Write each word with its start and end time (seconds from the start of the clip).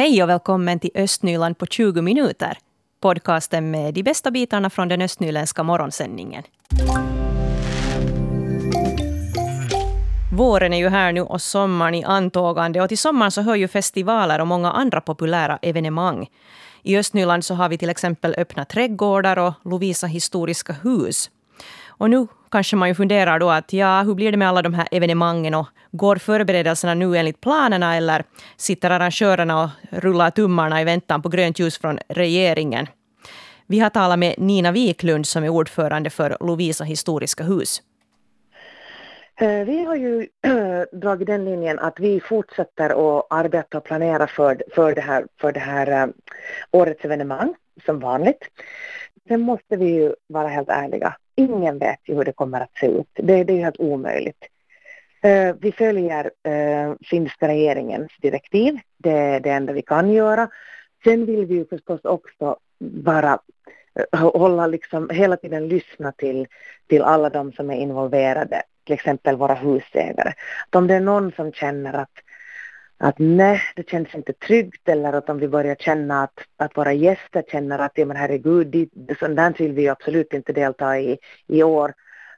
Hej 0.00 0.22
och 0.22 0.28
välkommen 0.28 0.78
till 0.78 0.90
Östnyland 0.94 1.58
på 1.58 1.66
20 1.66 2.02
minuter. 2.02 2.58
Podcasten 3.00 3.70
med 3.70 3.94
de 3.94 4.02
bästa 4.02 4.30
bitarna 4.30 4.70
från 4.70 4.88
den 4.88 5.02
östnyländska 5.02 5.62
morgonsändningen. 5.62 6.42
Våren 10.36 10.72
är 10.72 10.78
ju 10.78 10.88
här 10.88 11.12
nu 11.12 11.20
och 11.20 11.42
sommaren 11.42 11.94
i 11.94 12.04
antågande 12.04 12.80
och 12.80 12.88
till 12.88 12.98
sommaren 12.98 13.30
så 13.30 13.42
hör 13.42 13.54
ju 13.54 13.68
festivaler 13.68 14.40
och 14.40 14.46
många 14.46 14.72
andra 14.72 15.00
populära 15.00 15.58
evenemang. 15.62 16.26
I 16.82 16.98
Östnyland 16.98 17.44
så 17.44 17.54
har 17.54 17.68
vi 17.68 17.78
till 17.78 17.90
exempel 17.90 18.34
öppna 18.38 18.64
trädgårdar 18.64 19.38
och 19.38 19.54
Lovisa 19.64 20.06
historiska 20.06 20.72
hus. 20.72 21.30
Och 21.86 22.10
nu 22.10 22.26
kanske 22.50 22.76
man 22.76 22.88
ju 22.88 22.94
funderar 22.94 23.38
då 23.38 23.50
att 23.50 23.72
ja, 23.72 24.02
hur 24.02 24.14
blir 24.14 24.32
det 24.32 24.38
med 24.38 24.48
alla 24.48 24.62
de 24.62 24.74
här 24.74 24.88
evenemangen 24.90 25.54
och 25.54 25.66
går 25.92 26.16
förberedelserna 26.16 26.94
nu 26.94 27.16
enligt 27.16 27.40
planerna 27.40 27.96
eller 27.96 28.24
sitter 28.56 28.90
arrangörerna 28.90 29.62
och 29.62 29.70
rullar 29.90 30.30
tummarna 30.30 30.80
i 30.80 30.84
väntan 30.84 31.22
på 31.22 31.28
grönt 31.28 31.58
ljus 31.58 31.78
från 31.78 31.98
regeringen? 32.08 32.86
Vi 33.66 33.78
har 33.78 33.90
talat 33.90 34.18
med 34.18 34.34
Nina 34.38 34.72
Wiklund 34.72 35.26
som 35.26 35.44
är 35.44 35.48
ordförande 35.48 36.10
för 36.10 36.36
Lovisa 36.40 36.84
historiska 36.84 37.44
hus. 37.44 37.82
Eh, 39.40 39.64
vi 39.64 39.84
har 39.84 39.96
ju 39.96 40.26
dragit 40.92 41.26
den 41.26 41.44
linjen 41.44 41.78
att 41.78 42.00
vi 42.00 42.20
fortsätter 42.20 43.18
att 43.18 43.26
arbeta 43.30 43.78
och 43.78 43.84
planera 43.84 44.26
för, 44.26 44.62
för 44.74 44.94
det 44.94 45.00
här, 45.00 45.26
för 45.40 45.52
det 45.52 45.60
här 45.60 46.02
eh, 46.02 46.06
årets 46.70 47.04
evenemang 47.04 47.54
som 47.86 47.98
vanligt. 47.98 48.48
Sen 49.28 49.40
måste 49.40 49.76
vi 49.76 49.86
ju 49.86 50.14
vara 50.28 50.48
helt 50.48 50.68
ärliga. 50.68 51.16
Ingen 51.40 51.78
vet 51.78 52.00
ju 52.04 52.14
hur 52.14 52.24
det 52.24 52.32
kommer 52.32 52.60
att 52.60 52.76
se 52.80 52.86
ut. 52.86 53.10
Det, 53.14 53.44
det 53.44 53.52
är 53.52 53.64
helt 53.64 53.80
omöjligt. 53.80 54.44
Uh, 55.24 55.54
vi 55.60 55.72
följer 55.72 56.24
uh, 56.24 56.94
finska 57.00 57.48
regeringens 57.48 58.12
direktiv. 58.20 58.78
Det 58.96 59.10
är 59.10 59.40
det 59.40 59.50
enda 59.50 59.72
vi 59.72 59.82
kan 59.82 60.10
göra. 60.10 60.48
Sen 61.04 61.26
vill 61.26 61.46
vi 61.46 61.54
ju 61.54 61.66
förstås 61.66 62.04
också 62.04 62.56
bara 62.80 63.38
eh, 63.94 64.30
hålla 64.32 64.66
liksom 64.66 65.10
hela 65.10 65.36
tiden 65.36 65.68
lyssna 65.68 66.12
till, 66.12 66.46
till 66.86 67.02
alla 67.02 67.30
de 67.30 67.52
som 67.52 67.70
är 67.70 67.76
involverade 67.76 68.62
till 68.84 68.94
exempel 68.94 69.36
våra 69.36 69.54
husägare. 69.54 70.32
Att 70.68 70.74
om 70.74 70.86
det 70.86 70.94
är 70.94 71.00
någon 71.00 71.32
som 71.32 71.52
känner 71.52 71.92
att, 71.92 72.12
att 73.02 73.18
nej, 73.18 73.62
det 73.76 73.90
känns 73.90 74.14
inte 74.14 74.32
tryggt 74.32 74.88
eller 74.88 75.12
att 75.12 75.30
om 75.30 75.38
vi 75.38 75.48
börjar 75.48 75.74
känna 75.74 76.22
att, 76.22 76.38
att 76.56 76.76
våra 76.76 76.92
gäster 76.92 77.44
känner 77.52 77.78
att 77.78 77.92
ja 77.94 78.06
men 78.06 78.16
herregud, 78.16 78.88
sånt 79.20 79.36
där 79.36 79.58
vill 79.58 79.72
vi 79.72 79.88
absolut 79.88 80.32
inte 80.32 80.52
delta 80.52 80.98
i 80.98 81.18
i 81.46 81.62
år, 81.62 81.94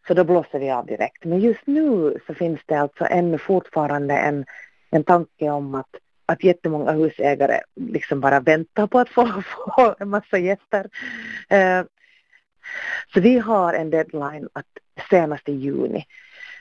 så 0.07 0.15
då 0.15 0.25
blåser 0.25 0.59
vi 0.59 0.71
av 0.71 0.87
direkt. 0.87 1.25
Men 1.25 1.41
just 1.41 1.67
nu 1.67 2.19
så 2.27 2.35
finns 2.35 2.61
det 2.67 2.75
alltså 2.75 3.05
ännu 3.05 3.39
fortfarande 3.39 4.15
en, 4.15 4.45
en 4.91 5.05
tanke 5.05 5.51
om 5.51 5.75
att 5.75 5.97
att 6.27 6.45
jättemånga 6.45 6.93
husägare 6.93 7.61
liksom 7.75 8.21
bara 8.21 8.41
väntar 8.41 8.87
på 8.87 8.99
att 8.99 9.09
få, 9.09 9.43
få 9.77 9.95
en 9.99 10.09
massa 10.09 10.39
gäster. 10.39 10.85
Uh, 11.53 11.87
så 13.15 13.21
vi 13.21 13.39
har 13.39 13.75
en 13.75 13.91
deadline 13.91 14.49
att 14.53 14.67
senast 15.11 15.49
i 15.49 15.53
juni 15.53 16.07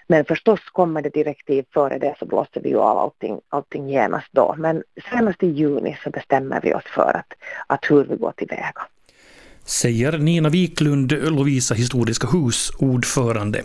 men 0.08 0.26
förstås 0.26 0.60
kommer 0.72 1.02
det 1.02 1.10
direktiv 1.10 1.66
före 1.74 1.98
det 1.98 2.16
så 2.20 2.26
blåser 2.26 2.62
vi 2.62 2.70
ju 2.70 2.78
av 2.78 2.98
allting, 2.98 3.40
allting 3.50 3.90
genast 3.90 4.28
då. 4.32 4.56
Men 4.58 4.84
senast 5.10 5.44
i 5.44 5.48
juni 5.48 5.98
så 6.04 6.10
bestämmer 6.10 6.62
vi 6.64 6.74
oss 6.74 6.86
för 6.96 7.18
att, 7.18 7.34
att 7.68 7.92
hur 7.92 8.04
vi 8.04 8.16
går 8.16 8.32
tillväga. 8.32 8.88
Säger 9.66 10.18
Nina 10.18 10.50
Wiklund, 10.50 11.12
Lovisa 11.12 11.74
Historiska 11.74 12.28
Hus 12.28 12.72
ordförande. 12.80 13.62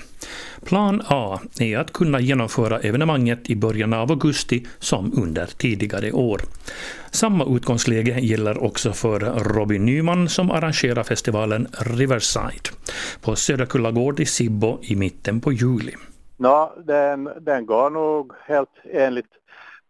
Plan 0.64 1.02
A 1.06 1.40
är 1.60 1.78
att 1.78 1.92
kunna 1.92 2.20
genomföra 2.20 2.78
evenemanget 2.78 3.50
i 3.50 3.56
början 3.56 3.92
av 3.92 4.10
augusti 4.10 4.66
som 4.78 5.12
under 5.18 5.46
tidigare 5.46 6.12
år. 6.12 6.40
Samma 7.10 7.56
utgångsläge 7.56 8.20
gäller 8.20 8.64
också 8.64 8.92
för 8.92 9.20
Robin 9.54 9.84
Nyman 9.84 10.28
som 10.28 10.50
arrangerar 10.50 11.02
festivalen 11.02 11.68
Riverside 11.80 12.70
på 13.20 13.36
Söderkulla 13.36 13.90
gård 13.90 14.20
i 14.20 14.26
Sibbo 14.26 14.78
i 14.82 14.96
mitten 14.96 15.40
på 15.40 15.52
juli. 15.52 15.92
No, 16.36 16.72
den, 16.76 17.30
den 17.40 17.66
går 17.66 17.90
nog 17.90 18.32
helt 18.44 18.70
enligt 18.84 19.32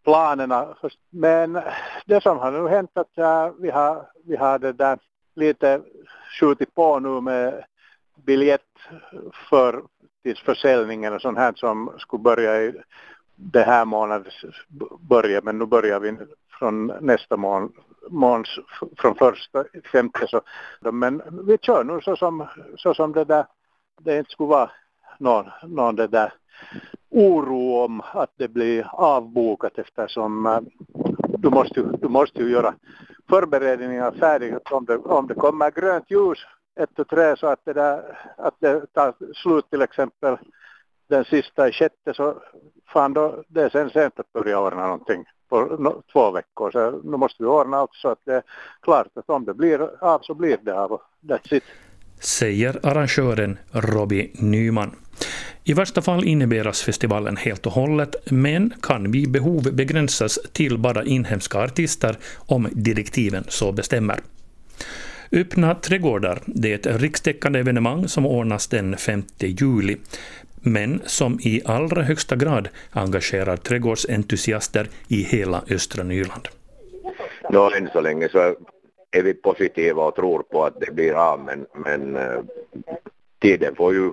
planerna. 0.05 0.77
Men 1.11 1.61
det 2.07 2.23
som 2.23 2.39
har 2.39 2.51
nu 2.51 2.69
hänt 2.69 2.91
att 2.95 3.19
äh, 3.19 3.51
vi 3.59 3.71
har, 3.71 4.07
vi 4.25 4.37
har 4.37 4.59
det 4.59 4.73
där 4.73 4.99
lite 5.35 5.81
skjutit 6.41 6.75
på 6.75 6.99
nu 6.99 7.21
med 7.21 7.65
biljett 8.25 8.62
för 9.51 9.83
till 10.23 10.37
försäljningen 10.37 11.12
och 11.12 11.23
sånt 11.23 11.39
här 11.39 11.53
som 11.56 11.93
skulle 11.99 12.23
börja 12.23 12.62
i 12.62 12.75
det 13.35 13.62
här 13.62 13.85
månadens 13.85 14.45
början 15.01 15.41
men 15.45 15.59
nu 15.59 15.67
börjar 15.67 16.01
vi 16.01 16.17
från 16.59 16.87
nästa 16.87 17.37
mån, 17.37 17.73
måns 18.09 18.59
från 18.99 19.15
första 19.15 19.65
femte 19.93 20.27
så. 20.27 20.41
Men 20.93 21.23
vi 21.47 21.59
kör 21.59 21.85
nu 21.85 22.01
så 22.01 22.17
som, 22.17 22.47
så 22.77 22.95
som 22.95 23.12
det 23.12 23.25
där 23.25 23.47
det 24.01 24.19
inte 24.19 24.31
skulle 24.31 24.49
vara 24.49 24.71
någon, 25.19 25.47
någon 25.62 25.97
det 25.97 26.06
där 26.06 26.32
oro 27.10 27.84
om 27.84 28.03
att 28.12 28.31
det 28.37 28.49
blir 28.49 28.87
avbokat 28.93 29.78
eftersom 29.78 30.47
eh, 30.47 30.60
du, 31.38 31.50
måste, 31.50 31.82
du 31.82 32.09
måste 32.09 32.43
ju 32.43 32.50
göra 32.50 32.75
förberedningar 33.28 34.12
färdiga. 34.12 34.60
Om 34.71 34.84
det, 34.84 34.97
om 34.97 35.26
det 35.26 35.34
kommer 35.34 35.71
grönt 35.71 36.10
ljus 36.10 36.38
ett 36.81 36.99
och 36.99 37.09
tre 37.09 37.37
så 37.37 37.47
att 37.47 37.60
det, 37.65 37.72
där, 37.72 38.19
att 38.37 38.55
det 38.59 38.93
tar 38.93 39.15
slut 39.34 39.71
till 39.71 39.82
exempel 39.82 40.37
den 41.09 41.25
sista 41.25 41.69
i 41.69 41.72
sjätte 41.72 42.15
så 42.15 42.34
fan 42.93 43.12
då 43.12 43.43
det 43.49 43.62
är 43.62 43.69
sen 43.69 43.91
sent 43.91 44.21
att 44.21 44.32
börja 44.32 44.60
ordna 44.60 44.87
någonting 44.87 45.25
på 45.49 45.60
no, 45.60 46.03
två 46.12 46.31
veckor. 46.31 46.71
Så 46.71 46.91
nu 46.91 47.16
måste 47.16 47.43
vi 47.43 47.49
ordna 47.49 47.76
allt 47.76 47.94
så 47.94 48.09
att 48.09 48.21
det 48.25 48.34
är 48.34 48.43
klart 48.81 49.09
att 49.15 49.31
om 49.31 49.44
det 49.44 49.55
blir 49.55 50.05
av 50.05 50.19
så 50.22 50.34
blir 50.34 50.59
det 50.62 50.81
av. 50.81 51.00
That's 51.21 51.55
it 51.55 51.65
säger 52.21 52.81
arrangören 52.82 53.59
Robbie 53.71 54.31
Nyman. 54.34 54.91
I 55.65 55.72
värsta 55.72 56.03
fall 56.03 56.25
inhiberas 56.25 56.82
festivalen 56.82 57.37
helt 57.37 57.66
och 57.66 57.72
hållet, 57.72 58.16
men 58.31 58.72
kan 58.82 59.10
vid 59.10 59.31
behov 59.31 59.69
begränsas 59.72 60.38
till 60.53 60.78
bara 60.78 61.05
inhemska 61.05 61.59
artister 61.59 62.16
om 62.37 62.69
direktiven 62.72 63.44
så 63.49 63.72
bestämmer. 63.72 64.21
Öppna 65.32 65.75
trädgårdar 65.75 66.43
det 66.47 66.72
är 66.72 66.75
ett 66.75 67.00
rikstäckande 67.03 67.59
evenemang 67.59 68.09
som 68.09 68.26
ordnas 68.26 68.66
den 68.66 68.97
5 68.97 69.22
juli, 69.38 69.97
men 70.60 71.03
som 71.06 71.41
i 71.41 71.62
allra 71.65 72.03
högsta 72.03 72.37
grad 72.37 72.69
engagerar 72.91 73.56
trädgårdsentusiaster 73.56 74.88
i 75.09 75.22
hela 75.22 75.62
östra 75.71 76.05
Nyland. 76.05 76.49
Ja, 77.50 77.76
än 77.76 77.88
så 77.93 78.00
länge 78.00 78.28
så 78.28 78.38
är 79.19 79.22
vi 79.22 79.34
positiva 79.34 80.04
och 80.04 80.15
tror 80.15 80.43
på 80.43 80.65
att 80.65 80.81
det 80.81 80.93
blir 80.93 81.15
av 81.15 81.41
men, 81.41 81.66
men 81.72 82.16
eh, 82.16 82.41
tiden 83.41 83.75
får 83.75 83.94
ju 83.94 84.12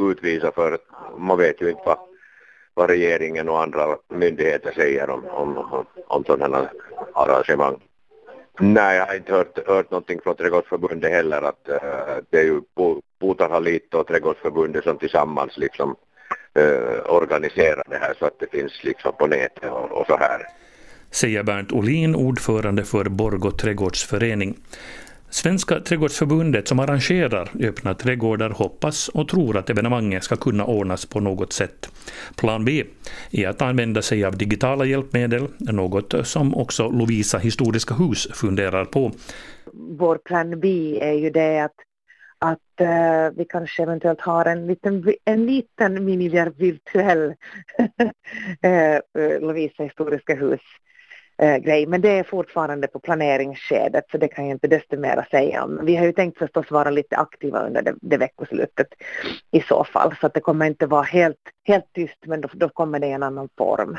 utvisa 0.00 0.52
för 0.52 0.78
man 1.16 1.38
vet 1.38 1.62
ju 1.62 1.70
inte 1.70 1.82
vad, 1.84 1.98
vad 2.74 2.90
regeringen 2.90 3.48
och 3.48 3.62
andra 3.62 3.96
myndigheter 4.08 4.72
säger 4.72 5.10
om, 5.10 5.24
om, 5.26 5.84
om, 6.06 6.24
sådana 6.24 6.70
arrangemang. 7.14 7.80
Nej, 8.60 8.96
jag 8.96 9.06
har 9.06 9.14
inte 9.14 9.32
hört, 9.32 9.66
hört 9.66 9.90
någonting 9.90 10.20
från 10.20 10.36
Trädgårdsförbundet 10.36 11.10
heller 11.10 11.42
att 11.42 11.68
äh, 11.68 12.16
det 12.30 12.38
är 12.38 12.44
ju 12.44 12.60
Puutarha 13.20 13.80
och 13.98 14.06
Trädgårdsförbundet 14.06 14.84
som 14.84 14.98
tillsammans 14.98 15.56
liksom 15.56 15.96
äh, 16.54 17.14
organiserar 17.14 17.82
det 17.86 17.96
här 17.96 18.14
så 18.18 18.26
att 18.26 18.38
det 18.38 18.50
finns 18.50 18.84
liksom 18.84 19.12
på 19.18 19.26
nätet 19.26 19.70
och, 19.70 19.92
och 19.92 20.06
så 20.06 20.16
här 20.16 20.46
säger 21.12 21.42
Bernt 21.42 21.72
Olin, 21.72 22.14
ordförande 22.14 22.84
för 22.84 23.04
Borgå 23.04 23.50
trädgårdsförening. 23.50 24.54
Svenska 25.32 25.80
trädgårdsförbundet 25.80 26.68
som 26.68 26.78
arrangerar 26.78 27.50
öppna 27.60 27.94
trädgårdar 27.94 28.50
hoppas 28.50 29.08
och 29.08 29.28
tror 29.28 29.56
att 29.56 29.70
evenemanget 29.70 30.24
ska 30.24 30.36
kunna 30.36 30.64
ordnas 30.64 31.06
på 31.06 31.20
något 31.20 31.52
sätt. 31.52 31.88
Plan 32.36 32.64
B 32.64 32.84
är 33.30 33.48
att 33.48 33.62
använda 33.62 34.02
sig 34.02 34.24
av 34.24 34.36
digitala 34.36 34.84
hjälpmedel, 34.84 35.46
något 35.58 36.14
som 36.26 36.54
också 36.54 36.90
Lovisa 36.90 37.38
historiska 37.38 37.94
hus 37.94 38.28
funderar 38.32 38.84
på. 38.84 39.12
Vår 39.72 40.18
plan 40.18 40.60
B 40.60 40.98
är 41.02 41.12
ju 41.12 41.30
det 41.30 41.60
att, 41.60 41.76
att 42.38 42.80
uh, 42.80 43.36
vi 43.36 43.44
kanske 43.44 43.82
eventuellt 43.82 44.20
har 44.20 44.44
en 44.44 44.66
liten, 44.66 45.14
en 45.24 45.46
liten 45.46 46.04
mini 46.04 46.28
virtuell 46.56 47.34
uh, 47.80 47.86
eh, 48.70 48.96
eh, 48.96 49.40
Lovisa 49.40 49.82
historiska 49.82 50.34
hus 50.34 50.60
eh, 51.38 51.56
grej. 51.56 51.86
Men 51.86 52.00
det 52.00 52.08
är 52.08 52.22
fortfarande 52.22 52.88
på 52.88 52.98
planeringsskedet 52.98 54.04
så 54.10 54.18
det 54.18 54.28
kan 54.28 54.44
jag 54.46 54.54
inte 54.54 54.68
desto 54.68 54.96
mera 54.96 55.24
säga 55.24 55.64
om. 55.64 55.80
Vi 55.82 55.96
har 55.96 56.06
ju 56.06 56.12
tänkt 56.12 56.38
förstås 56.38 56.70
vara 56.70 56.90
lite 56.90 57.16
aktiva 57.16 57.66
under 57.66 57.82
det, 57.82 57.94
det 58.00 58.16
veckoslutet 58.16 58.88
i 59.50 59.60
så 59.60 59.84
fall 59.84 60.14
så 60.20 60.26
att 60.26 60.34
det 60.34 60.40
kommer 60.40 60.66
inte 60.66 60.86
vara 60.86 61.02
helt, 61.02 61.38
helt 61.64 61.92
tyst 61.94 62.18
men 62.26 62.40
då, 62.40 62.48
då 62.52 62.68
kommer 62.68 62.98
det 62.98 63.06
i 63.06 63.12
en 63.12 63.22
annan 63.22 63.48
form. 63.58 63.98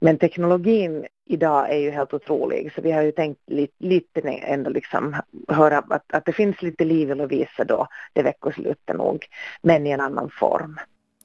Men 0.00 0.18
teknologin 0.18 1.06
idag 1.28 1.70
är 1.70 1.78
ju 1.78 1.90
helt 1.90 2.14
otrolig 2.14 2.72
så 2.74 2.80
vi 2.80 2.92
har 2.92 3.02
ju 3.02 3.12
tänkt 3.12 3.40
lite, 3.46 3.74
lite 3.78 4.20
ändå 4.20 4.70
liksom 4.70 5.16
höra 5.48 5.78
att, 5.78 6.12
att 6.12 6.24
det 6.24 6.32
finns 6.32 6.62
lite 6.62 6.84
liv 6.84 7.10
i 7.10 7.14
Lovisa 7.14 7.64
då 7.64 7.86
det 8.12 8.22
veckoslutet 8.22 8.96
nog 8.96 9.26
men 9.62 9.86
i 9.86 9.90
en 9.90 10.00
annan 10.00 10.30
form. 10.30 10.78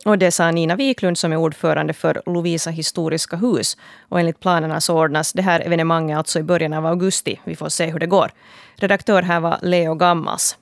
Och 0.05 0.17
det 0.17 0.31
sa 0.31 0.51
Nina 0.51 0.75
Wiklund 0.75 1.17
som 1.17 1.31
är 1.31 1.37
ordförande 1.37 1.93
för 1.93 2.21
Lovisa 2.25 2.69
historiska 2.69 3.35
hus. 3.35 3.77
Och 4.09 4.19
enligt 4.19 4.39
planerna 4.39 4.81
så 4.81 4.97
ordnas 4.97 5.33
det 5.33 5.41
här 5.41 5.59
evenemanget 5.59 6.17
alltså 6.17 6.39
i 6.39 6.43
början 6.43 6.73
av 6.73 6.85
augusti. 6.85 7.39
Vi 7.43 7.55
får 7.55 7.69
se 7.69 7.85
hur 7.85 7.99
det 7.99 8.07
går. 8.07 8.31
Redaktör 8.75 9.21
här 9.21 9.39
var 9.39 9.59
Leo 9.61 9.95
Gammas. 9.95 10.57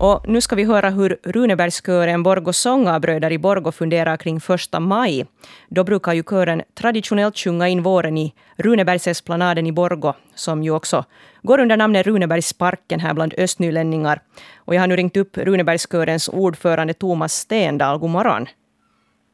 Och 0.00 0.28
nu 0.28 0.40
ska 0.40 0.56
vi 0.56 0.64
höra 0.64 0.90
hur 0.90 1.18
Runebergskören 1.22 2.22
Borgå 2.22 2.52
sångarbröder 2.52 3.32
i 3.32 3.38
Borgå 3.38 3.72
funderar 3.72 4.16
kring 4.16 4.40
första 4.40 4.80
maj. 4.80 5.26
Då 5.68 5.84
brukar 5.84 6.12
ju 6.12 6.22
kören 6.22 6.62
traditionellt 6.74 7.38
sjunga 7.38 7.68
in 7.68 7.82
våren 7.82 8.18
i 8.18 8.34
Runebergsesplanaden 8.56 9.66
i 9.66 9.72
Borgå, 9.72 10.14
som 10.34 10.62
ju 10.62 10.70
också 10.70 11.04
går 11.42 11.60
under 11.60 11.76
namnet 11.76 12.06
Runebergsparken 12.06 13.00
här 13.00 13.14
bland 13.14 13.34
östnylänningar. 13.38 14.20
Och 14.56 14.74
jag 14.74 14.80
har 14.80 14.86
nu 14.86 14.96
ringt 14.96 15.16
upp 15.16 15.38
Runebergskörens 15.38 16.28
ordförande 16.28 16.94
Thomas 16.94 17.32
Stendahl. 17.34 17.98
God 17.98 18.10
morgon. 18.10 18.46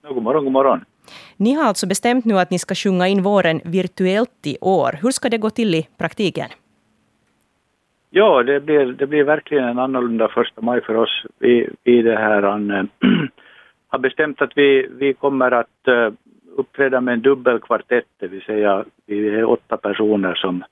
God 0.09 0.23
morgon, 0.23 0.45
god 0.45 0.53
morgon. 0.53 0.85
Ni 1.37 1.53
har 1.53 1.65
alltså 1.65 1.87
bestämt 1.87 2.25
nu 2.25 2.39
att 2.39 2.51
ni 2.51 2.59
ska 2.59 2.75
sjunga 2.75 3.09
in 3.09 3.23
våren 3.23 3.61
virtuellt 3.65 4.47
i 4.47 4.59
år. 4.61 4.99
Hur 5.03 5.11
ska 5.11 5.29
det 5.29 5.39
gå 5.39 5.51
till 5.51 5.75
i 5.75 5.89
praktiken? 5.99 6.49
Ja, 8.15 8.43
det 8.43 8.61
blir, 8.61 8.87
det 8.87 9.07
blir 9.07 9.25
verkligen 9.25 9.65
en 9.65 9.79
annorlunda 9.79 10.29
första 10.29 10.61
maj 10.61 10.81
för 10.81 10.95
oss. 10.97 11.25
Vi, 11.39 11.69
vi 11.85 12.03
det 12.03 12.17
här, 12.17 12.43
an, 12.43 12.89
har 13.89 13.99
bestämt 13.99 14.43
att 14.43 14.53
vi, 14.57 14.89
vi 14.91 15.15
kommer 15.15 15.51
att 15.51 15.89
eh, 15.89 16.13
uppträda 16.57 17.01
med 17.01 17.15
en 17.15 17.21
dubbelkvartett, 17.21 18.05
det 18.19 18.27
vill 18.27 18.43
säga 18.43 18.85
vi 19.07 19.29
är 19.29 19.45
åtta 19.45 19.77
personer 19.77 20.35
som, 20.35 20.65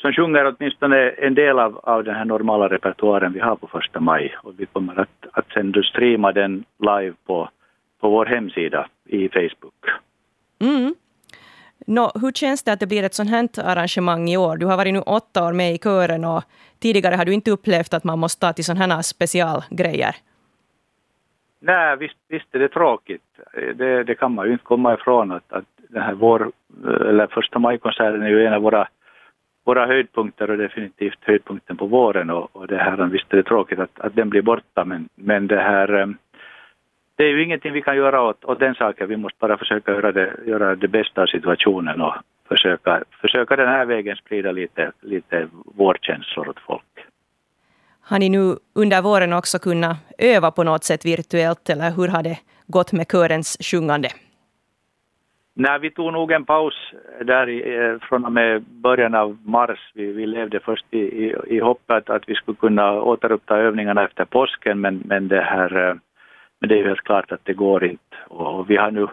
som 0.00 0.12
sjunger 0.12 0.54
åtminstone 0.56 1.10
en 1.10 1.34
del 1.34 1.58
av, 1.58 1.80
av 1.82 2.04
den 2.04 2.14
här 2.14 2.24
normala 2.24 2.68
repertoaren 2.68 3.32
vi 3.32 3.40
har 3.40 3.56
på 3.56 3.66
första 3.66 4.00
maj. 4.00 4.34
Och 4.42 4.52
vi 4.56 4.66
kommer 4.66 5.00
att, 5.00 5.26
att 5.32 5.52
sen 5.52 5.82
streama 5.82 6.32
den 6.32 6.64
live 6.78 7.14
på, 7.26 7.48
på 8.00 8.10
vår 8.10 8.26
hemsida 8.26 8.88
i 9.04 9.28
Facebook. 9.28 9.84
Mm. 10.60 10.94
No, 11.88 12.10
hur 12.20 12.32
känns 12.32 12.62
det 12.62 12.72
att 12.72 12.80
det 12.80 12.86
blir 12.86 13.02
ett 13.02 13.14
sånt 13.14 13.30
här 13.30 13.48
arrangemang 13.64 14.28
i 14.28 14.36
år? 14.36 14.56
Du 14.56 14.66
har 14.66 14.76
varit 14.76 14.94
nu 14.94 15.00
åtta 15.00 15.46
år 15.46 15.52
med 15.52 15.74
i 15.74 15.78
kören 15.78 16.24
och 16.24 16.44
tidigare 16.78 17.14
har 17.14 17.24
du 17.24 17.32
inte 17.32 17.50
upplevt 17.50 17.94
att 17.94 18.04
man 18.04 18.18
måste 18.18 18.46
ta 18.46 18.52
till 18.52 18.64
sådana 18.64 18.94
här 18.94 19.02
specialgrejer. 19.02 20.16
Nej, 21.60 21.96
visst, 21.96 22.16
visst 22.28 22.54
är 22.54 22.58
det 22.58 22.68
tråkigt. 22.68 23.22
Det, 23.74 24.04
det, 24.04 24.14
kan 24.14 24.34
man 24.34 24.46
ju 24.46 24.52
inte 24.52 24.64
komma 24.64 24.94
ifrån 24.94 25.32
att, 25.32 25.52
att 25.52 25.64
den 25.88 26.02
här 26.02 26.14
vår, 26.14 26.52
eller 26.84 27.26
första 27.26 27.58
majkonserten 27.58 28.22
är 28.22 28.28
ju 28.28 28.46
en 28.46 28.52
av 28.52 28.62
våra, 28.62 28.88
våra 29.64 29.86
höjdpunkter 29.86 30.50
och 30.50 30.58
definitivt 30.58 31.18
höjdpunkten 31.20 31.76
på 31.76 31.86
våren 31.86 32.30
och, 32.30 32.56
och 32.56 32.66
det 32.66 32.76
här, 32.76 32.96
visst 33.06 33.32
är 33.32 33.36
det 33.36 33.42
tråkigt 33.42 33.78
att, 33.78 34.00
att 34.00 34.14
den 34.14 34.28
blir 34.28 34.42
borta 34.42 34.84
men, 34.84 35.08
men 35.14 35.46
det 35.46 35.60
här 35.60 36.00
eh, 36.00 36.06
det 37.16 37.24
är 37.24 37.28
ju 37.28 37.44
ingenting 37.44 37.72
vi 37.72 37.82
kan 37.82 37.96
göra 37.96 38.22
åt, 38.22 38.44
åt 38.44 38.60
den 38.60 38.74
saken. 38.74 39.08
Vi 39.08 39.16
måste 39.16 39.38
bara 39.38 39.58
försöka 39.58 39.92
göra 39.92 40.12
det, 40.12 40.36
göra 40.46 40.74
det 40.74 40.88
bästa 40.88 41.22
av 41.22 41.26
situationen 41.26 42.00
och 42.00 42.14
försöka, 42.48 43.02
försöka 43.20 43.56
den 43.56 43.68
här 43.68 43.84
vägen 43.84 44.16
sprida 44.16 44.52
lite, 44.52 44.92
lite 45.00 45.48
vårkänslor 45.52 46.48
åt 46.48 46.60
folk. 46.60 46.82
Har 48.00 48.18
ni 48.18 48.28
nu 48.28 48.56
under 48.74 49.02
våren 49.02 49.32
också 49.32 49.58
kunnat 49.58 49.96
öva 50.18 50.50
på 50.50 50.64
något 50.64 50.84
sätt 50.84 51.04
virtuellt 51.04 51.70
eller 51.70 51.90
hur 51.90 52.08
har 52.08 52.22
det 52.22 52.38
gått 52.66 52.92
med 52.92 53.08
körens 53.08 53.56
sjungande? 53.60 54.08
Nej, 55.58 55.78
vi 55.78 55.90
tog 55.90 56.12
nog 56.12 56.32
en 56.32 56.44
paus 56.44 56.74
där 57.24 57.48
i, 57.48 57.76
eh, 57.76 58.08
från 58.08 58.24
och 58.24 58.32
med 58.32 58.62
början 58.62 59.14
av 59.14 59.38
mars. 59.44 59.92
Vi, 59.94 60.12
vi 60.12 60.26
levde 60.26 60.60
först 60.60 60.86
i, 60.90 60.98
i, 60.98 61.34
i 61.46 61.58
hoppet 61.60 62.10
att 62.10 62.28
vi 62.28 62.34
skulle 62.34 62.56
kunna 62.56 62.92
återuppta 62.92 63.56
övningarna 63.56 64.04
efter 64.04 64.24
påsken 64.24 64.80
men, 64.80 65.02
men 65.04 65.28
det 65.28 65.40
här 65.40 65.88
eh, 65.88 65.94
men 66.60 66.68
det 66.68 66.74
är 66.74 66.78
ju 66.78 66.88
helt 66.88 67.04
klart 67.04 67.32
att 67.32 67.44
det 67.44 67.54
går 67.54 67.84
inte. 67.84 68.16
Och 68.28 68.70
vi 68.70 68.76
har 68.76 68.90
nu, 68.90 69.06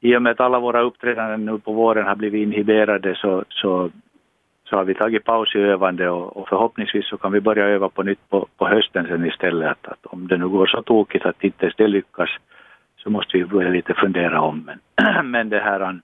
i 0.00 0.16
och 0.16 0.22
med 0.22 0.32
att 0.32 0.40
alla 0.40 0.58
våra 0.58 0.80
uppträdanden 0.80 1.44
nu 1.44 1.58
på 1.58 1.72
våren 1.72 2.06
har 2.06 2.16
blivit 2.16 2.42
inhiberade 2.42 3.14
så, 3.14 3.44
så, 3.48 3.90
så 4.68 4.76
har 4.76 4.84
vi 4.84 4.94
tagit 4.94 5.24
paus 5.24 5.54
i 5.54 5.58
övande 5.58 6.08
och, 6.08 6.36
och, 6.36 6.48
förhoppningsvis 6.48 7.08
så 7.08 7.16
kan 7.16 7.32
vi 7.32 7.40
börja 7.40 7.64
öva 7.64 7.88
på 7.88 8.02
nytt 8.02 8.28
på, 8.28 8.48
på 8.56 8.68
hösten 8.68 9.06
sen 9.06 9.26
istället. 9.26 9.70
Att, 9.70 9.86
att 9.86 10.06
om 10.06 10.28
det 10.28 10.36
nu 10.36 10.48
går 10.48 10.66
så 10.66 10.82
tokigt 10.82 11.26
att 11.26 11.44
inte 11.44 11.64
ens 11.64 11.76
det 11.76 11.86
lyckas 11.86 12.30
så 12.96 13.10
måste 13.10 13.38
vi 13.38 13.44
börja 13.44 13.70
lite 13.70 13.94
fundera 13.94 14.40
om. 14.40 14.66
Men, 14.66 15.30
men, 15.30 15.48
det 15.48 15.60
här, 15.60 16.00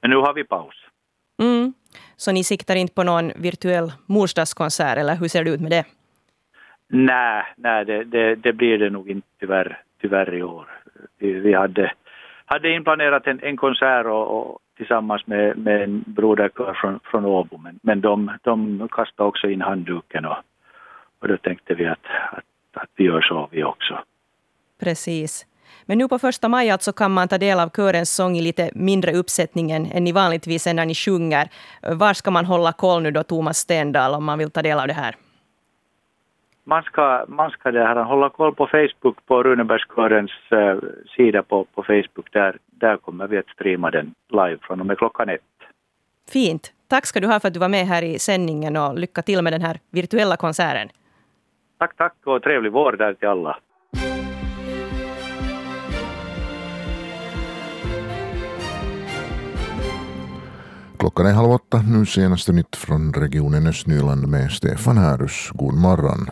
men 0.00 0.10
nu 0.10 0.16
har 0.16 0.34
vi 0.34 0.44
paus. 0.44 0.74
Mm. 1.42 1.72
Så 2.16 2.32
ni 2.32 2.44
siktar 2.44 2.76
inte 2.76 2.94
på 2.94 3.02
någon 3.02 3.32
virtuell 3.36 3.92
morsdagskonsert 4.06 4.98
eller 4.98 5.16
hur 5.16 5.28
ser 5.28 5.44
det 5.44 5.50
ut 5.50 5.60
med 5.60 5.70
det? 5.70 5.84
Nej, 6.88 7.44
nej 7.56 7.84
det, 7.84 8.04
det, 8.04 8.34
det 8.34 8.52
blir 8.52 8.78
det 8.78 8.90
nog 8.90 9.10
inte 9.10 9.28
tyvärr 9.40 9.83
tyvärr 10.04 10.34
i 10.34 10.42
år. 10.42 10.66
Vi, 11.18 11.32
vi 11.32 11.54
hade, 11.54 11.92
hade 12.44 12.70
inplanerat 12.70 13.26
en, 13.26 13.40
en 13.42 13.56
konsert 13.56 14.06
och, 14.06 14.26
och 14.36 14.58
tillsammans 14.76 15.26
med, 15.26 15.58
med 15.58 15.82
en 15.82 16.04
broderkör 16.06 16.74
från, 16.80 17.00
från 17.04 17.24
Åbo 17.24 17.58
men, 17.58 17.78
men 17.82 18.00
de, 18.00 18.30
de 18.42 18.88
kastade 18.90 19.28
också 19.28 19.48
in 19.48 19.60
handduken 19.60 20.24
och, 20.24 20.36
och 21.20 21.28
då 21.28 21.36
tänkte 21.36 21.74
vi 21.74 21.86
att, 21.86 22.06
att, 22.32 22.82
att 22.82 22.90
vi 22.96 23.04
gör 23.04 23.20
så 23.20 23.48
vi 23.50 23.64
också. 23.64 23.98
Precis. 24.80 25.46
Men 25.86 25.98
nu 25.98 26.08
på 26.08 26.18
första 26.18 26.48
maj 26.48 26.70
alltså 26.70 26.92
kan 26.92 27.12
man 27.12 27.28
ta 27.28 27.38
del 27.38 27.60
av 27.60 27.68
körens 27.68 28.14
sång 28.14 28.36
i 28.36 28.42
lite 28.42 28.70
mindre 28.74 29.12
uppsättning 29.12 29.70
än, 29.70 29.82
ni 29.82 30.12
vanligtvis 30.12 30.66
är 30.66 30.74
när 30.74 30.86
ni 30.86 30.94
sjunger. 30.94 31.48
Var 31.82 32.14
ska 32.14 32.30
man 32.30 32.44
hålla 32.44 32.72
koll 32.72 33.02
nu 33.02 33.10
då, 33.10 33.22
Thomas 33.22 33.58
Stendahl, 33.58 34.14
om 34.14 34.24
man 34.24 34.38
vill 34.38 34.50
ta 34.50 34.62
del 34.62 34.78
av 34.80 34.86
det 34.86 34.94
här? 34.94 35.14
Man 36.64 36.82
ska, 36.82 37.24
man 37.28 37.50
ska 37.50 37.70
det 37.70 37.86
här, 37.86 38.02
hålla 38.02 38.30
koll 38.30 38.54
på 38.54 38.66
Facebook, 38.66 39.26
på 39.26 39.42
Runebergskörens 39.42 40.30
uh, 40.52 40.80
sida 41.16 41.42
på, 41.42 41.64
på 41.74 41.82
Facebook. 41.82 42.32
Där, 42.32 42.56
där 42.66 42.96
kommer 42.96 43.26
vi 43.26 43.38
att 43.38 43.48
streama 43.48 43.90
den 43.90 44.14
live 44.28 44.58
från 44.62 44.80
och 44.80 44.86
med 44.86 44.98
klockan 44.98 45.28
ett. 45.28 45.40
Fint. 46.32 46.72
Tack 46.88 47.06
ska 47.06 47.20
du 47.20 47.26
ha 47.26 47.40
för 47.40 47.48
att 47.48 47.54
du 47.54 47.60
var 47.60 47.68
med 47.68 47.86
här 47.86 48.02
i 48.02 48.18
sändningen 48.18 48.76
och 48.76 48.98
lycka 48.98 49.22
till 49.22 49.42
med 49.42 49.52
den 49.52 49.62
här 49.62 49.78
virtuella 49.90 50.36
konserten. 50.36 50.88
Tack, 51.78 51.96
tack 51.96 52.14
och 52.24 52.42
trevlig 52.42 52.72
vår 52.72 52.92
där 52.92 53.14
till 53.14 53.28
alla. 53.28 53.58
Klockan 61.04 61.26
är 61.26 61.32
halv 61.32 61.50
åtta, 61.50 61.82
nu 61.88 62.06
senaste 62.06 62.52
nytt 62.52 62.76
från 62.76 63.12
regionen 63.12 63.66
Östnyland 63.66 64.28
med 64.28 64.50
Stefan 64.50 64.98
Härus. 64.98 65.50
God 65.54 65.74
morgon. 65.74 66.26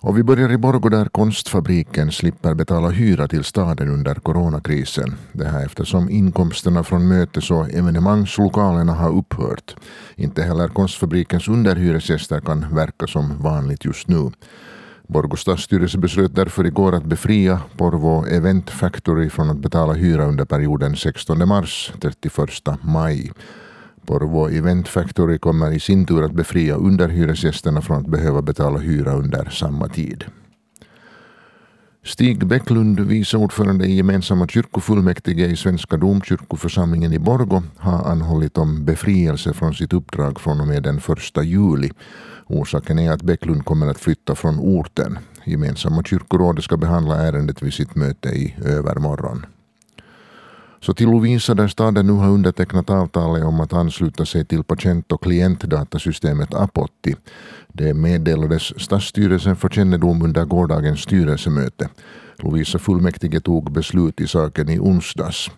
Och 0.00 0.18
vi 0.18 0.22
börjar 0.22 0.52
i 0.52 0.58
Borgå 0.58 0.88
där 0.88 1.04
konstfabriken 1.04 2.12
slipper 2.12 2.54
betala 2.54 2.88
hyra 2.88 3.28
till 3.28 3.44
staden 3.44 3.88
under 3.88 4.14
coronakrisen. 4.14 5.14
Det 5.32 5.44
här 5.44 5.64
eftersom 5.64 6.10
inkomsterna 6.10 6.84
från 6.84 7.08
mötes 7.08 7.50
och 7.50 7.70
evenemangslokalerna 7.70 8.92
har 8.92 9.18
upphört. 9.18 9.76
Inte 10.16 10.42
heller 10.42 10.68
konstfabrikens 10.68 11.48
underhyresgäster 11.48 12.40
kan 12.40 12.74
verka 12.74 13.06
som 13.06 13.42
vanligt 13.42 13.84
just 13.84 14.08
nu. 14.08 14.30
Borgå 15.06 15.36
stadsstyrelse 15.36 15.98
beslöt 15.98 16.34
därför 16.34 16.66
igår 16.66 16.94
att 16.94 17.04
befria 17.04 17.60
Porvo 17.76 18.26
Event 18.26 18.70
Factory 18.70 19.30
från 19.30 19.50
att 19.50 19.58
betala 19.58 19.92
hyra 19.92 20.24
under 20.24 20.44
perioden 20.44 20.96
16 20.96 21.48
mars 21.48 21.92
31 22.00 22.38
maj. 22.82 23.30
Porvo 24.06 24.48
Event 24.48 24.88
Factory 24.88 25.38
kommer 25.38 25.72
i 25.72 25.80
sin 25.80 26.06
tur 26.06 26.24
att 26.24 26.32
befria 26.32 26.74
underhyresgästerna 26.74 27.82
från 27.82 27.98
att 27.98 28.06
behöva 28.06 28.42
betala 28.42 28.78
hyra 28.78 29.12
under 29.12 29.50
samma 29.50 29.88
tid. 29.88 30.24
Stig 32.04 32.46
Bäcklund, 32.46 33.00
vice 33.00 33.36
ordförande 33.36 33.86
i 33.86 33.96
gemensamma 33.96 34.46
kyrkofullmäktige 34.48 35.46
i 35.46 35.56
Svenska 35.56 35.96
domkyrkoförsamlingen 35.96 37.12
i 37.12 37.18
Borgo, 37.18 37.62
har 37.76 38.10
anhållit 38.10 38.58
om 38.58 38.84
befrielse 38.84 39.52
från 39.52 39.74
sitt 39.74 39.92
uppdrag 39.92 40.40
från 40.40 40.60
och 40.60 40.66
med 40.66 40.82
den 40.82 40.98
1 40.98 41.44
juli. 41.44 41.90
Orsaken 42.46 42.98
är 42.98 43.12
att 43.12 43.22
Bäcklund 43.22 43.64
kommer 43.64 43.86
att 43.86 43.98
flytta 43.98 44.34
från 44.34 44.58
orten. 44.58 45.18
Gemensamma 45.44 46.02
kyrkorådet 46.02 46.64
ska 46.64 46.76
behandla 46.76 47.16
ärendet 47.16 47.62
vid 47.62 47.72
sitt 47.72 47.94
möte 47.94 48.28
i 48.28 48.54
övermorgon. 48.64 49.46
Så 50.80 50.94
till 50.94 51.10
Lovisa 51.10 51.54
där 51.54 51.68
staden 51.68 52.06
nu 52.06 52.12
har 52.12 52.28
undertecknat 52.28 52.90
avtalet 52.90 53.44
om 53.44 53.60
att 53.60 53.72
ansluta 53.72 54.26
sig 54.26 54.44
till 54.44 54.64
patient 54.64 55.12
och 55.12 55.22
klientdatasystemet 55.22 56.54
Apotti. 56.54 57.16
Det 57.68 57.94
meddelades 57.94 58.82
stadsstyrelsen 58.82 59.56
för 59.56 59.68
kännedom 59.68 60.22
under 60.22 60.44
gårdagens 60.44 61.00
styrelsemöte. 61.00 61.88
Lovisa 62.36 62.78
fullmäktige 62.78 63.40
tog 63.40 63.72
beslut 63.72 64.20
i 64.20 64.26
saken 64.26 64.68
i 64.68 64.78
onsdags. 64.78 65.50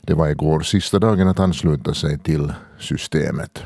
Det 0.00 0.14
var 0.14 0.28
igår 0.28 0.60
sista 0.60 0.98
dagen 0.98 1.28
att 1.28 1.40
ansluta 1.40 1.94
sig 1.94 2.18
till 2.18 2.52
systemet. 2.78 3.62